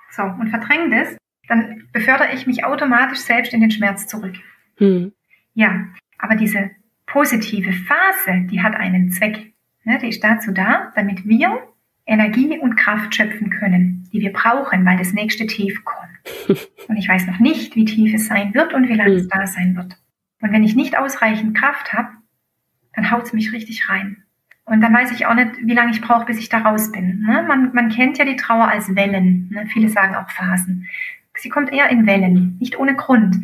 [0.09, 1.15] So, und verdränge das,
[1.47, 4.35] dann befördere ich mich automatisch selbst in den Schmerz zurück.
[4.75, 5.13] Hm.
[5.53, 5.85] Ja,
[6.17, 6.71] aber diese
[7.05, 9.50] positive Phase, die hat einen Zweck.
[9.83, 11.67] Ne, die ist dazu da, damit wir
[12.05, 16.01] Energie und Kraft schöpfen können, die wir brauchen, weil das nächste Tief kommt.
[16.87, 19.29] Und ich weiß noch nicht, wie tief es sein wird und wie lange es hm.
[19.29, 19.97] da sein wird.
[20.39, 22.09] Und wenn ich nicht ausreichend Kraft habe,
[22.93, 24.23] dann haut es mich richtig rein.
[24.65, 27.21] Und dann weiß ich auch nicht, wie lange ich brauche, bis ich da raus bin.
[27.21, 27.43] Ne?
[27.47, 29.49] Man, man kennt ja die Trauer als Wellen.
[29.51, 29.65] Ne?
[29.67, 30.87] Viele sagen auch Phasen.
[31.35, 33.37] Sie kommt eher in Wellen, nicht ohne Grund.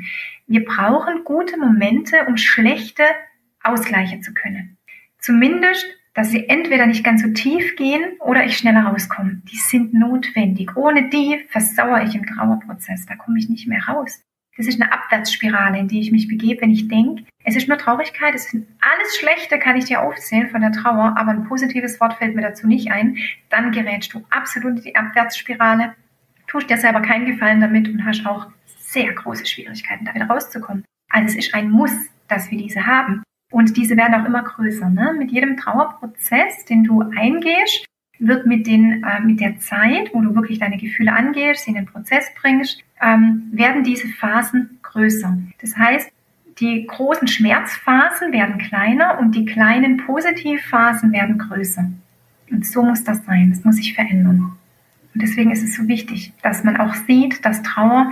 [0.46, 3.04] Wir brauchen gute Momente, um schlechte
[3.64, 4.78] ausgleichen zu können.
[5.20, 5.86] Zumindest,
[6.18, 9.40] dass sie entweder nicht ganz so tief gehen oder ich schneller rauskomme.
[9.52, 10.76] Die sind notwendig.
[10.76, 13.06] Ohne die versauere ich im Trauerprozess.
[13.06, 14.24] Da komme ich nicht mehr raus.
[14.58, 17.78] Das ist eine Abwärtsspirale, in die ich mich begebe, wenn ich denke, es ist nur
[17.78, 22.02] Traurigkeit, es ist alles Schlechte, kann ich dir aufzählen von der Trauer, aber ein positives
[22.02, 23.18] Wort fällt mir dazu nicht ein.
[23.52, 25.94] Dann gerätst du absolut in die Abwärtsspirale,
[26.48, 28.48] tust dir selber keinen Gefallen damit und hast auch
[28.80, 30.84] sehr große Schwierigkeiten, da wieder rauszukommen.
[31.12, 31.94] Also es ist ein Muss,
[32.28, 33.22] dass wir diese haben.
[33.50, 34.90] Und diese werden auch immer größer.
[34.90, 35.16] Ne?
[35.18, 37.86] Mit jedem Trauerprozess, den du eingehst,
[38.20, 41.76] wird mit, den, äh, mit der Zeit, wo du wirklich deine Gefühle angehst, sie in
[41.76, 45.38] den Prozess bringst, ähm, werden diese Phasen größer.
[45.62, 46.12] Das heißt,
[46.60, 51.90] die großen Schmerzphasen werden kleiner und die kleinen Positivphasen werden größer.
[52.50, 53.52] Und so muss das sein.
[53.52, 54.58] Das muss sich verändern.
[55.14, 58.12] Und deswegen ist es so wichtig, dass man auch sieht, dass Trauer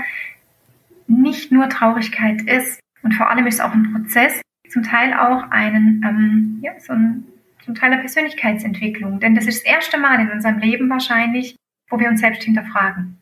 [1.08, 2.80] nicht nur Traurigkeit ist.
[3.02, 6.94] Und vor allem ist es auch ein Prozess, zum Teil auch einen, ähm, ja, so
[6.94, 7.26] ein,
[7.64, 9.20] zum Teil eine Persönlichkeitsentwicklung.
[9.20, 11.56] Denn das ist das erste Mal in unserem Leben wahrscheinlich,
[11.90, 13.18] wo wir uns selbst hinterfragen.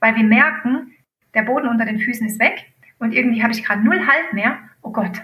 [0.00, 0.92] Weil wir merken,
[1.34, 2.66] der Boden unter den Füßen ist weg
[2.98, 4.58] und irgendwie habe ich gerade null Halt mehr.
[4.82, 5.22] Oh Gott,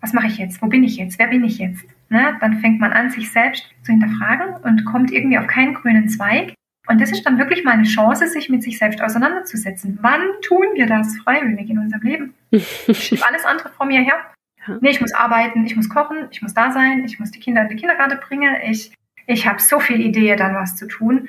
[0.00, 0.60] was mache ich jetzt?
[0.60, 1.18] Wo bin ich jetzt?
[1.18, 1.84] Wer bin ich jetzt?
[2.10, 2.36] Ne?
[2.40, 6.54] Dann fängt man an, sich selbst zu hinterfragen und kommt irgendwie auf keinen grünen Zweig,
[6.86, 9.98] Und das ist dann wirklich mal eine Chance, sich mit sich selbst auseinanderzusetzen.
[10.02, 12.34] Wann tun wir das freiwillig in unserem Leben?
[12.86, 14.33] Ich schiebe alles andere vor mir her.
[14.80, 17.62] Nee, ich muss arbeiten, ich muss kochen, ich muss da sein, ich muss die Kinder
[17.62, 18.56] in die Kindergarten bringen.
[18.64, 18.92] Ich,
[19.26, 21.28] ich habe so viel Idee, dann was zu tun,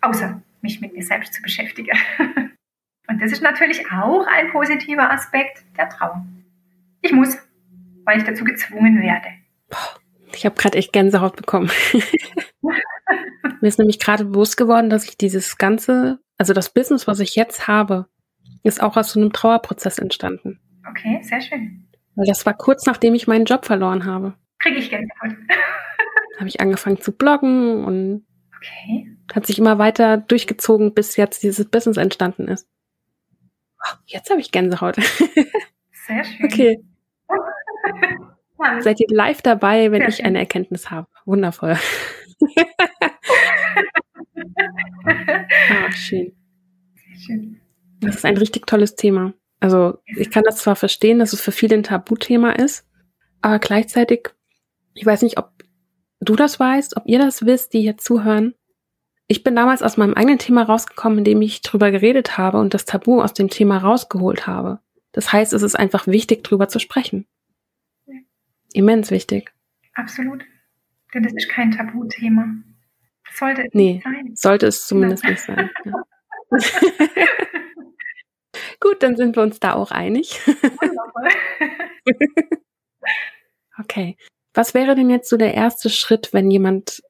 [0.00, 1.96] außer mich mit mir selbst zu beschäftigen.
[3.08, 6.24] Und das ist natürlich auch ein positiver Aspekt der Trauer.
[7.02, 7.36] Ich muss,
[8.04, 9.28] weil ich dazu gezwungen werde.
[10.32, 11.70] Ich habe gerade echt Gänsehaut bekommen.
[12.62, 17.36] Mir ist nämlich gerade bewusst geworden, dass ich dieses ganze, also das Business, was ich
[17.36, 18.08] jetzt habe,
[18.62, 20.58] ist auch aus so einem Trauerprozess entstanden.
[20.88, 21.86] Okay, sehr schön.
[22.16, 24.34] Weil das war kurz nachdem ich meinen Job verloren habe.
[24.58, 25.36] Kriege ich Gänsehaut.
[26.38, 29.16] habe ich angefangen zu bloggen und okay.
[29.32, 32.68] hat sich immer weiter durchgezogen, bis jetzt dieses Business entstanden ist.
[34.06, 34.96] Jetzt habe ich Gänsehaut.
[34.96, 36.46] Sehr schön.
[36.46, 36.82] Okay.
[38.80, 40.26] Seid ihr live dabei, wenn Sehr ich schön.
[40.26, 41.08] eine Erkenntnis habe?
[41.26, 41.76] Wundervoll.
[45.06, 46.32] ah, schön.
[47.18, 47.60] schön.
[48.00, 49.34] Das ist ein richtig tolles Thema.
[49.64, 52.86] Also ich kann das zwar verstehen, dass es für viele ein Tabuthema ist,
[53.40, 54.28] aber gleichzeitig,
[54.92, 55.52] ich weiß nicht, ob
[56.20, 58.54] du das weißt, ob ihr das wisst, die hier zuhören.
[59.26, 62.84] Ich bin damals aus meinem eigenen Thema rausgekommen, indem ich drüber geredet habe und das
[62.84, 64.80] Tabu aus dem Thema rausgeholt habe.
[65.12, 67.26] Das heißt, es ist einfach wichtig, drüber zu sprechen.
[68.04, 68.16] Ja.
[68.74, 69.50] Immens wichtig.
[69.94, 70.44] Absolut.
[71.14, 72.48] Denn das ist kein Tabuthema.
[73.32, 74.32] Sollte es nee, nicht sein.
[74.34, 75.70] Sollte es zumindest nicht sein.
[75.86, 76.02] Ja.
[78.80, 80.40] Gut, dann sind wir uns da auch einig.
[83.78, 84.16] okay.
[84.54, 87.02] Was wäre denn jetzt so der erste Schritt, wenn jemand,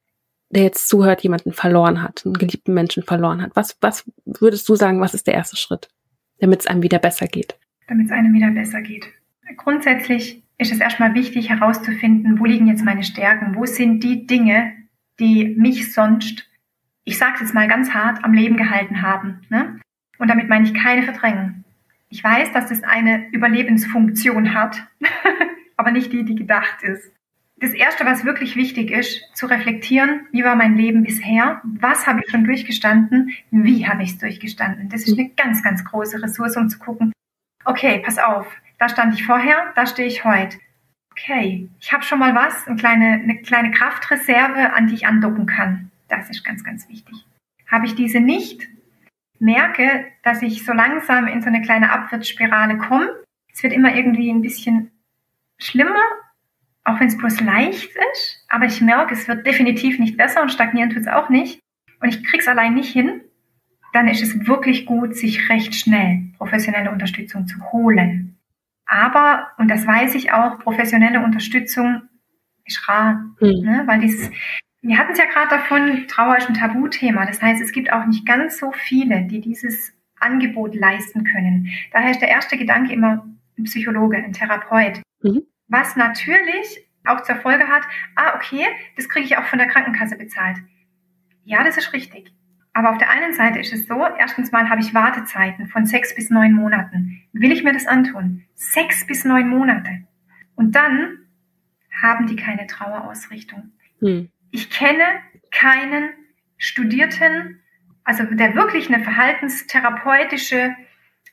[0.49, 3.53] der jetzt zuhört, jemanden verloren hat, einen geliebten Menschen verloren hat?
[3.55, 5.89] Was, was würdest du sagen, was ist der erste Schritt,
[6.39, 7.59] damit es einem wieder besser geht?
[7.87, 9.07] Damit es einem wieder besser geht.
[9.59, 13.57] Grundsätzlich ist es erstmal wichtig herauszufinden, wo liegen jetzt meine Stärken?
[13.57, 14.73] Wo sind die Dinge,
[15.21, 16.49] die mich sonst,
[17.05, 19.43] ich sage es jetzt mal ganz hart, am Leben gehalten haben?
[19.51, 19.81] Ne?
[20.18, 21.64] Und damit meine ich keine Verdrängung.
[22.09, 24.87] Ich weiß, dass es eine Überlebensfunktion hat,
[25.77, 27.14] aber nicht die, die gedacht ist
[27.57, 32.20] das Erste, was wirklich wichtig ist, zu reflektieren, wie war mein Leben bisher, was habe
[32.24, 34.88] ich schon durchgestanden, wie habe ich es durchgestanden.
[34.88, 37.12] Das ist eine ganz, ganz große Ressource, um zu gucken,
[37.64, 38.46] okay, pass auf,
[38.79, 40.59] da stand ich vorher, da stehe ich heute.
[41.12, 45.46] Okay, ich habe schon mal was, eine kleine, eine kleine Kraftreserve, an die ich andocken
[45.46, 45.90] kann.
[46.09, 47.24] Das ist ganz, ganz wichtig.
[47.68, 48.68] Habe ich diese nicht,
[49.45, 53.09] merke, dass ich so langsam in so eine kleine Abwärtsspirale komme.
[53.53, 54.91] Es wird immer irgendwie ein bisschen
[55.59, 56.03] schlimmer
[56.85, 60.53] auch wenn es bloß leicht ist, aber ich merke, es wird definitiv nicht besser und
[60.53, 61.61] stagnieren tut es auch nicht
[62.01, 63.23] und ich krieg's allein nicht hin,
[63.95, 68.37] dann ist es wirklich gut, sich recht schnell professionelle Unterstützung zu holen.
[68.87, 72.03] Aber, und das weiß ich auch, professionelle Unterstützung
[72.67, 73.65] ist rar, mhm.
[73.65, 73.83] ne?
[73.87, 74.31] weil dieses,
[74.87, 77.27] wir hatten es ja gerade davon, Trauer ist ein Tabuthema.
[77.27, 81.68] Das heißt, es gibt auch nicht ganz so viele, die dieses Angebot leisten können.
[81.92, 83.27] Daher ist der erste Gedanke immer
[83.59, 85.01] ein Psychologe, ein Therapeut.
[85.23, 87.83] Mhm was natürlich auch zur Folge hat,
[88.16, 88.66] ah, okay,
[88.97, 90.59] das kriege ich auch von der Krankenkasse bezahlt.
[91.44, 92.33] Ja, das ist richtig.
[92.73, 96.14] Aber auf der einen Seite ist es so, erstens mal habe ich Wartezeiten von sechs
[96.14, 97.23] bis neun Monaten.
[97.33, 98.44] Will ich mir das antun?
[98.55, 100.05] Sechs bis neun Monate.
[100.57, 101.18] Und dann
[102.03, 103.73] haben die keine Trauerausrichtung.
[104.01, 104.29] Hm.
[104.55, 105.03] Ich kenne
[105.51, 106.11] keinen
[106.59, 107.61] Studierten,
[108.05, 110.77] also der wirklich eine verhaltenstherapeutische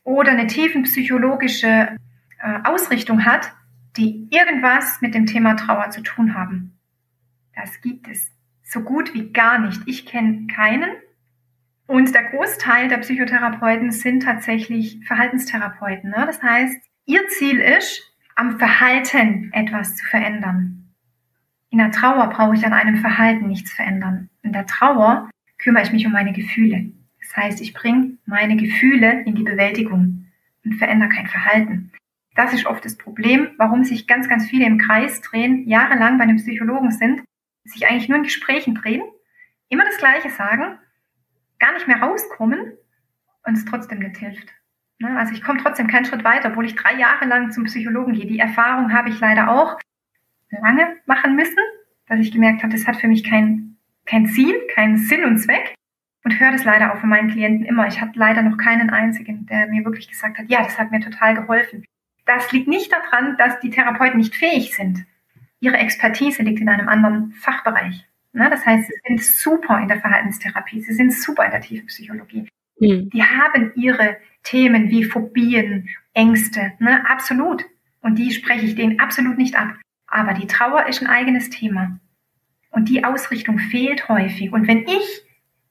[0.03, 1.97] oder eine tiefenpsychologische
[2.39, 3.53] äh, Ausrichtung hat,
[3.95, 6.79] die irgendwas mit dem Thema Trauer zu tun haben.
[7.55, 8.31] Das gibt es
[8.63, 9.83] so gut wie gar nicht.
[9.85, 10.89] Ich kenne keinen.
[11.85, 16.09] Und der Großteil der Psychotherapeuten sind tatsächlich Verhaltenstherapeuten.
[16.09, 16.23] Ne?
[16.25, 18.01] Das heißt, ihr Ziel ist,
[18.35, 20.80] am Verhalten etwas zu verändern.
[21.71, 24.29] In der Trauer brauche ich an einem Verhalten nichts verändern.
[24.43, 26.91] In der Trauer kümmere ich mich um meine Gefühle.
[27.21, 30.27] Das heißt, ich bringe meine Gefühle in die Bewältigung
[30.65, 31.93] und verändere kein Verhalten.
[32.35, 36.25] Das ist oft das Problem, warum sich ganz, ganz viele im Kreis drehen, jahrelang bei
[36.25, 37.23] einem Psychologen sind,
[37.63, 39.03] sich eigentlich nur in Gesprächen drehen,
[39.69, 40.77] immer das Gleiche sagen,
[41.59, 42.73] gar nicht mehr rauskommen
[43.45, 44.49] und es trotzdem nicht hilft.
[44.99, 45.17] Ne?
[45.17, 48.25] Also ich komme trotzdem keinen Schritt weiter, obwohl ich drei Jahre lang zum Psychologen gehe.
[48.25, 49.77] Die Erfahrung habe ich leider auch
[50.51, 51.57] lange machen müssen,
[52.07, 55.75] dass ich gemerkt habe, das hat für mich kein, kein Ziel, keinen Sinn und Zweck
[56.23, 57.87] und höre das leider auch von meinen Klienten immer.
[57.87, 60.99] Ich hatte leider noch keinen einzigen, der mir wirklich gesagt hat, ja, das hat mir
[60.99, 61.85] total geholfen.
[62.25, 65.05] Das liegt nicht daran, dass die Therapeuten nicht fähig sind.
[65.59, 68.05] Ihre Expertise liegt in einem anderen Fachbereich.
[68.33, 68.49] Ne?
[68.49, 72.47] Das heißt, sie sind super in der Verhaltenstherapie, sie sind super in der tiefen Psychologie.
[72.79, 73.09] Mhm.
[73.09, 77.07] Die haben ihre Themen wie Phobien, Ängste, ne?
[77.09, 77.65] absolut.
[78.01, 79.75] Und die spreche ich denen absolut nicht ab.
[80.11, 81.97] Aber die Trauer ist ein eigenes Thema.
[82.69, 84.53] Und die Ausrichtung fehlt häufig.
[84.53, 85.23] Und wenn ich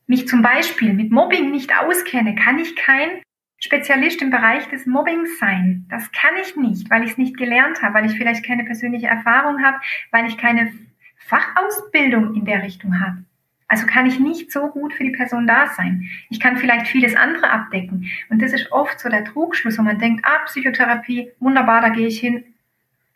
[0.06, 3.22] mich zum Beispiel mit Mobbing nicht auskenne, kann ich kein
[3.58, 5.86] Spezialist im Bereich des Mobbings sein.
[5.90, 9.06] Das kann ich nicht, weil ich es nicht gelernt habe, weil ich vielleicht keine persönliche
[9.06, 9.78] Erfahrung habe,
[10.10, 10.72] weil ich keine
[11.18, 13.24] Fachausbildung in der Richtung habe.
[13.68, 16.08] Also kann ich nicht so gut für die Person da sein.
[16.28, 18.10] Ich kann vielleicht vieles andere abdecken.
[18.30, 22.08] Und das ist oft so der Trugschluss, wo man denkt, ah, Psychotherapie, wunderbar, da gehe
[22.08, 22.42] ich hin.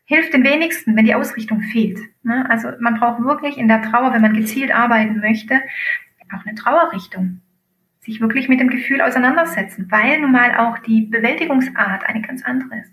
[0.06, 1.98] Hilft den wenigsten, wenn die Ausrichtung fehlt.
[2.22, 2.48] Ne?
[2.50, 5.60] Also man braucht wirklich in der Trauer, wenn man gezielt arbeiten möchte,
[6.34, 7.40] auch eine Trauerrichtung.
[8.00, 12.80] Sich wirklich mit dem Gefühl auseinandersetzen, weil nun mal auch die Bewältigungsart eine ganz andere
[12.80, 12.92] ist.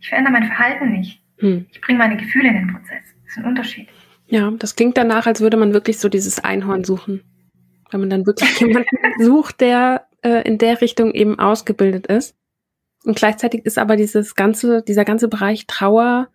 [0.00, 1.22] Ich verändere mein Verhalten nicht.
[1.38, 1.66] Hm.
[1.70, 3.04] Ich bringe meine Gefühle in den Prozess.
[3.24, 3.88] Das ist ein Unterschied.
[4.26, 7.22] Ja, das klingt danach, als würde man wirklich so dieses Einhorn suchen.
[7.90, 12.36] Wenn man dann wirklich jemanden sucht, der äh, in der Richtung eben ausgebildet ist.
[13.04, 16.28] Und gleichzeitig ist aber dieses ganze, dieser ganze Bereich Trauer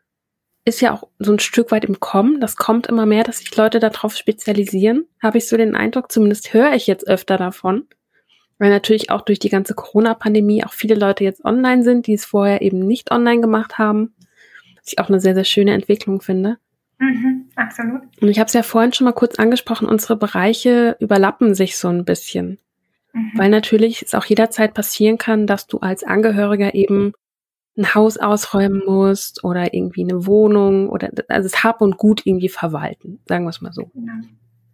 [0.66, 2.42] ist ja auch so ein Stück weit im Kommen.
[2.42, 5.06] Das kommt immer mehr, dass sich Leute darauf spezialisieren.
[5.22, 7.86] Habe ich so den Eindruck, zumindest höre ich jetzt öfter davon.
[8.58, 12.26] Weil natürlich auch durch die ganze Corona-Pandemie auch viele Leute jetzt online sind, die es
[12.26, 14.16] vorher eben nicht online gemacht haben.
[14.78, 16.58] Was ich auch eine sehr, sehr schöne Entwicklung finde.
[16.98, 18.02] Mhm, absolut.
[18.22, 21.90] Und ich habe es ja vorhin schon mal kurz angesprochen, unsere Bereiche überlappen sich so
[21.90, 22.58] ein bisschen.
[23.14, 23.32] Mhm.
[23.36, 27.14] Weil natürlich es auch jederzeit passieren kann, dass du als Angehöriger eben
[27.78, 32.50] ein Haus ausräumen musst oder irgendwie eine Wohnung oder also das Hab und Gut irgendwie
[32.50, 33.92] verwalten, sagen wir es mal so.
[33.94, 34.14] Ja,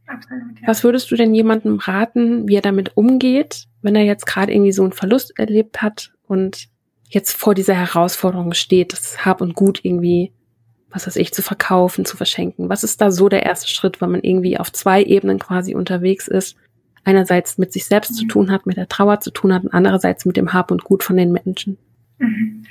[0.08, 0.68] absolut, ja.
[0.68, 4.72] Was würdest du denn jemandem raten, wie er damit umgeht, wenn er jetzt gerade irgendwie
[4.72, 6.70] so einen Verlust erlebt hat und
[7.10, 10.32] jetzt vor dieser Herausforderung steht, das Hab und Gut irgendwie
[10.92, 12.70] was weiß ich, zu verkaufen, zu verschenken?
[12.70, 16.28] Was ist da so der erste Schritt, wenn man irgendwie auf zwei Ebenen quasi unterwegs
[16.28, 16.58] ist?
[17.04, 20.26] Einerseits mit sich selbst zu tun hat, mit der Trauer zu tun hat und andererseits
[20.26, 21.78] mit dem Hab und Gut von den Menschen.
[22.22, 22.64] Mhm.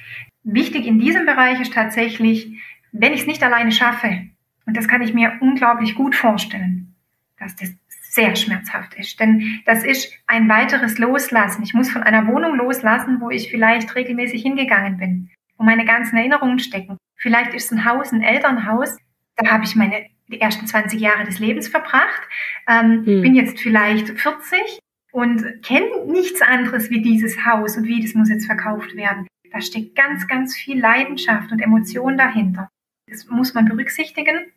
[0.42, 2.59] Wichtig in diesem Bereich ist tatsächlich,
[2.92, 4.26] wenn ich es nicht alleine schaffe,
[4.66, 6.94] und das kann ich mir unglaublich gut vorstellen,
[7.38, 7.72] dass das
[8.03, 9.18] sehr schmerzhaft ist.
[9.20, 11.62] Denn das ist ein weiteres Loslassen.
[11.62, 16.16] Ich muss von einer Wohnung loslassen, wo ich vielleicht regelmäßig hingegangen bin, wo meine ganzen
[16.16, 16.96] Erinnerungen stecken.
[17.16, 18.96] Vielleicht ist ein Haus, ein Elternhaus,
[19.36, 22.22] da habe ich meine die ersten 20 Jahre des Lebens verbracht,
[22.68, 23.22] ähm, hm.
[23.22, 24.78] bin jetzt vielleicht 40
[25.12, 29.26] und kenne nichts anderes wie dieses Haus und wie das muss jetzt verkauft werden.
[29.53, 32.68] Da steckt ganz, ganz viel Leidenschaft und Emotion dahinter.
[33.09, 34.53] Das muss man berücksichtigen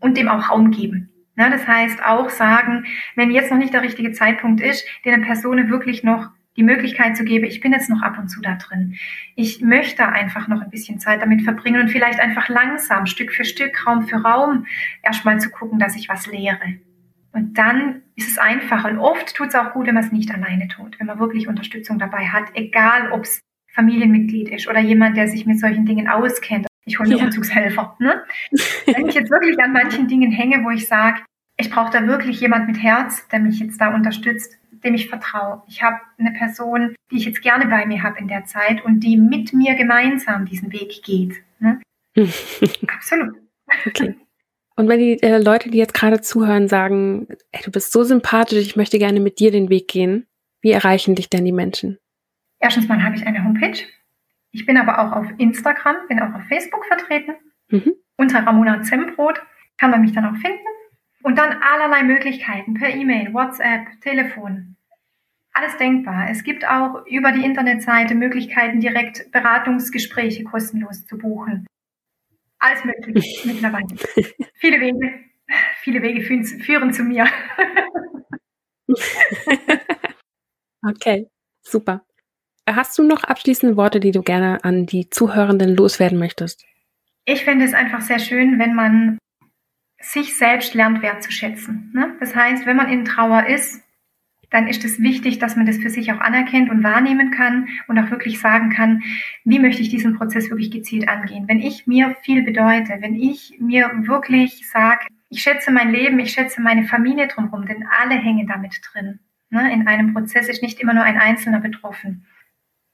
[0.00, 1.10] und dem auch Raum geben.
[1.36, 2.84] Ja, das heißt auch sagen,
[3.14, 7.24] wenn jetzt noch nicht der richtige Zeitpunkt ist, den Person wirklich noch die Möglichkeit zu
[7.24, 8.96] geben, ich bin jetzt noch ab und zu da drin.
[9.36, 13.44] Ich möchte einfach noch ein bisschen Zeit damit verbringen und vielleicht einfach langsam, Stück für
[13.44, 14.66] Stück, Raum für Raum,
[15.02, 16.80] erstmal zu gucken, dass ich was lehre.
[17.32, 18.84] Und dann ist es einfach.
[18.84, 21.48] Und oft tut es auch gut, wenn man es nicht alleine tut, wenn man wirklich
[21.48, 23.40] Unterstützung dabei hat, egal ob es
[23.74, 26.66] Familienmitglied ist oder jemand, der sich mit solchen Dingen auskennt.
[26.84, 27.24] Ich hole ja.
[27.24, 27.96] Umzugshelfer.
[28.00, 28.22] Ne?
[28.86, 31.20] Wenn ich jetzt wirklich an manchen Dingen hänge, wo ich sage,
[31.56, 35.62] ich brauche da wirklich jemand mit Herz, der mich jetzt da unterstützt, dem ich vertraue.
[35.68, 39.00] Ich habe eine Person, die ich jetzt gerne bei mir habe in der Zeit und
[39.00, 41.36] die mit mir gemeinsam diesen Weg geht.
[41.60, 41.80] Ne?
[42.88, 43.36] Absolut.
[43.86, 44.16] Okay.
[44.76, 48.60] Und wenn die äh, Leute, die jetzt gerade zuhören, sagen, ey, du bist so sympathisch,
[48.60, 50.26] ich möchte gerne mit dir den Weg gehen,
[50.62, 51.98] wie erreichen dich denn die Menschen?
[52.62, 53.76] Erstens mal habe ich eine Homepage.
[54.52, 57.34] Ich bin aber auch auf Instagram, bin auch auf Facebook vertreten.
[57.68, 57.94] Mhm.
[58.16, 59.42] Unter Ramona Zembrot
[59.78, 60.64] kann man mich dann auch finden.
[61.24, 64.76] Und dann allerlei Möglichkeiten per E-Mail, WhatsApp, Telefon.
[65.52, 66.30] Alles denkbar.
[66.30, 71.66] Es gibt auch über die Internetseite Möglichkeiten, direkt Beratungsgespräche kostenlos zu buchen.
[72.60, 73.96] Alles möglich mittlerweile.
[74.54, 75.18] Viele Wege.
[75.80, 77.26] Viele Wege führen, führen zu mir.
[80.86, 81.28] okay,
[81.62, 82.04] super.
[82.68, 86.64] Hast du noch abschließende Worte, die du gerne an die Zuhörenden loswerden möchtest?
[87.24, 89.18] Ich finde es einfach sehr schön, wenn man
[90.00, 91.90] sich selbst lernt wertzuschätzen.
[91.94, 92.14] Ne?
[92.20, 93.82] Das heißt, wenn man in Trauer ist,
[94.50, 97.98] dann ist es wichtig, dass man das für sich auch anerkennt und wahrnehmen kann und
[97.98, 99.02] auch wirklich sagen kann,
[99.44, 101.48] wie möchte ich diesen Prozess wirklich gezielt angehen.
[101.48, 106.32] Wenn ich mir viel bedeute, wenn ich mir wirklich sage, ich schätze mein Leben, ich
[106.32, 109.20] schätze meine Familie drumherum, denn alle hängen damit drin.
[109.48, 109.72] Ne?
[109.72, 112.26] In einem Prozess ist nicht immer nur ein Einzelner betroffen.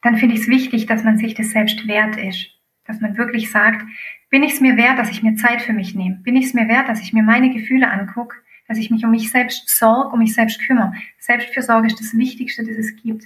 [0.02, 2.50] Dann finde ich es wichtig, dass man sich das selbst wert ist.
[2.84, 3.84] Dass man wirklich sagt,
[4.30, 6.16] bin ich es mir wert, dass ich mir Zeit für mich nehme?
[6.16, 8.36] Bin ich es mir wert, dass ich mir meine Gefühle angucke?
[8.66, 10.92] Dass ich mich um mich selbst sorge, um mich selbst kümmere?
[11.18, 13.24] Selbstfürsorge ist das Wichtigste, das es gibt.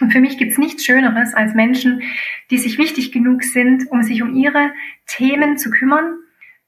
[0.00, 2.02] Und für mich gibt es nichts Schöneres als Menschen,
[2.50, 4.72] die sich wichtig genug sind, um sich um ihre
[5.06, 6.16] Themen zu kümmern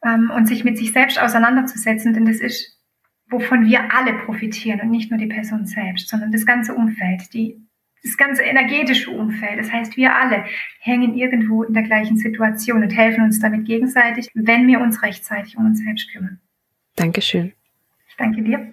[0.04, 2.14] ähm, und sich mit sich selbst auseinanderzusetzen.
[2.14, 2.80] Denn das ist,
[3.28, 7.60] wovon wir alle profitieren und nicht nur die Person selbst, sondern das ganze Umfeld, die
[8.02, 9.58] das ganze energetische Umfeld.
[9.58, 10.44] Das heißt, wir alle
[10.80, 15.56] hängen irgendwo in der gleichen Situation und helfen uns damit gegenseitig, wenn wir uns rechtzeitig
[15.56, 16.40] um uns selbst kümmern.
[16.94, 17.52] Dankeschön.
[18.08, 18.72] Ich danke dir.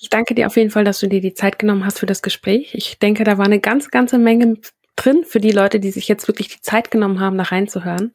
[0.00, 2.22] Ich danke dir auf jeden Fall, dass du dir die Zeit genommen hast für das
[2.22, 2.74] Gespräch.
[2.74, 4.56] Ich denke, da war eine ganz, ganze Menge
[4.96, 8.14] drin für die Leute, die sich jetzt wirklich die Zeit genommen haben, da reinzuhören.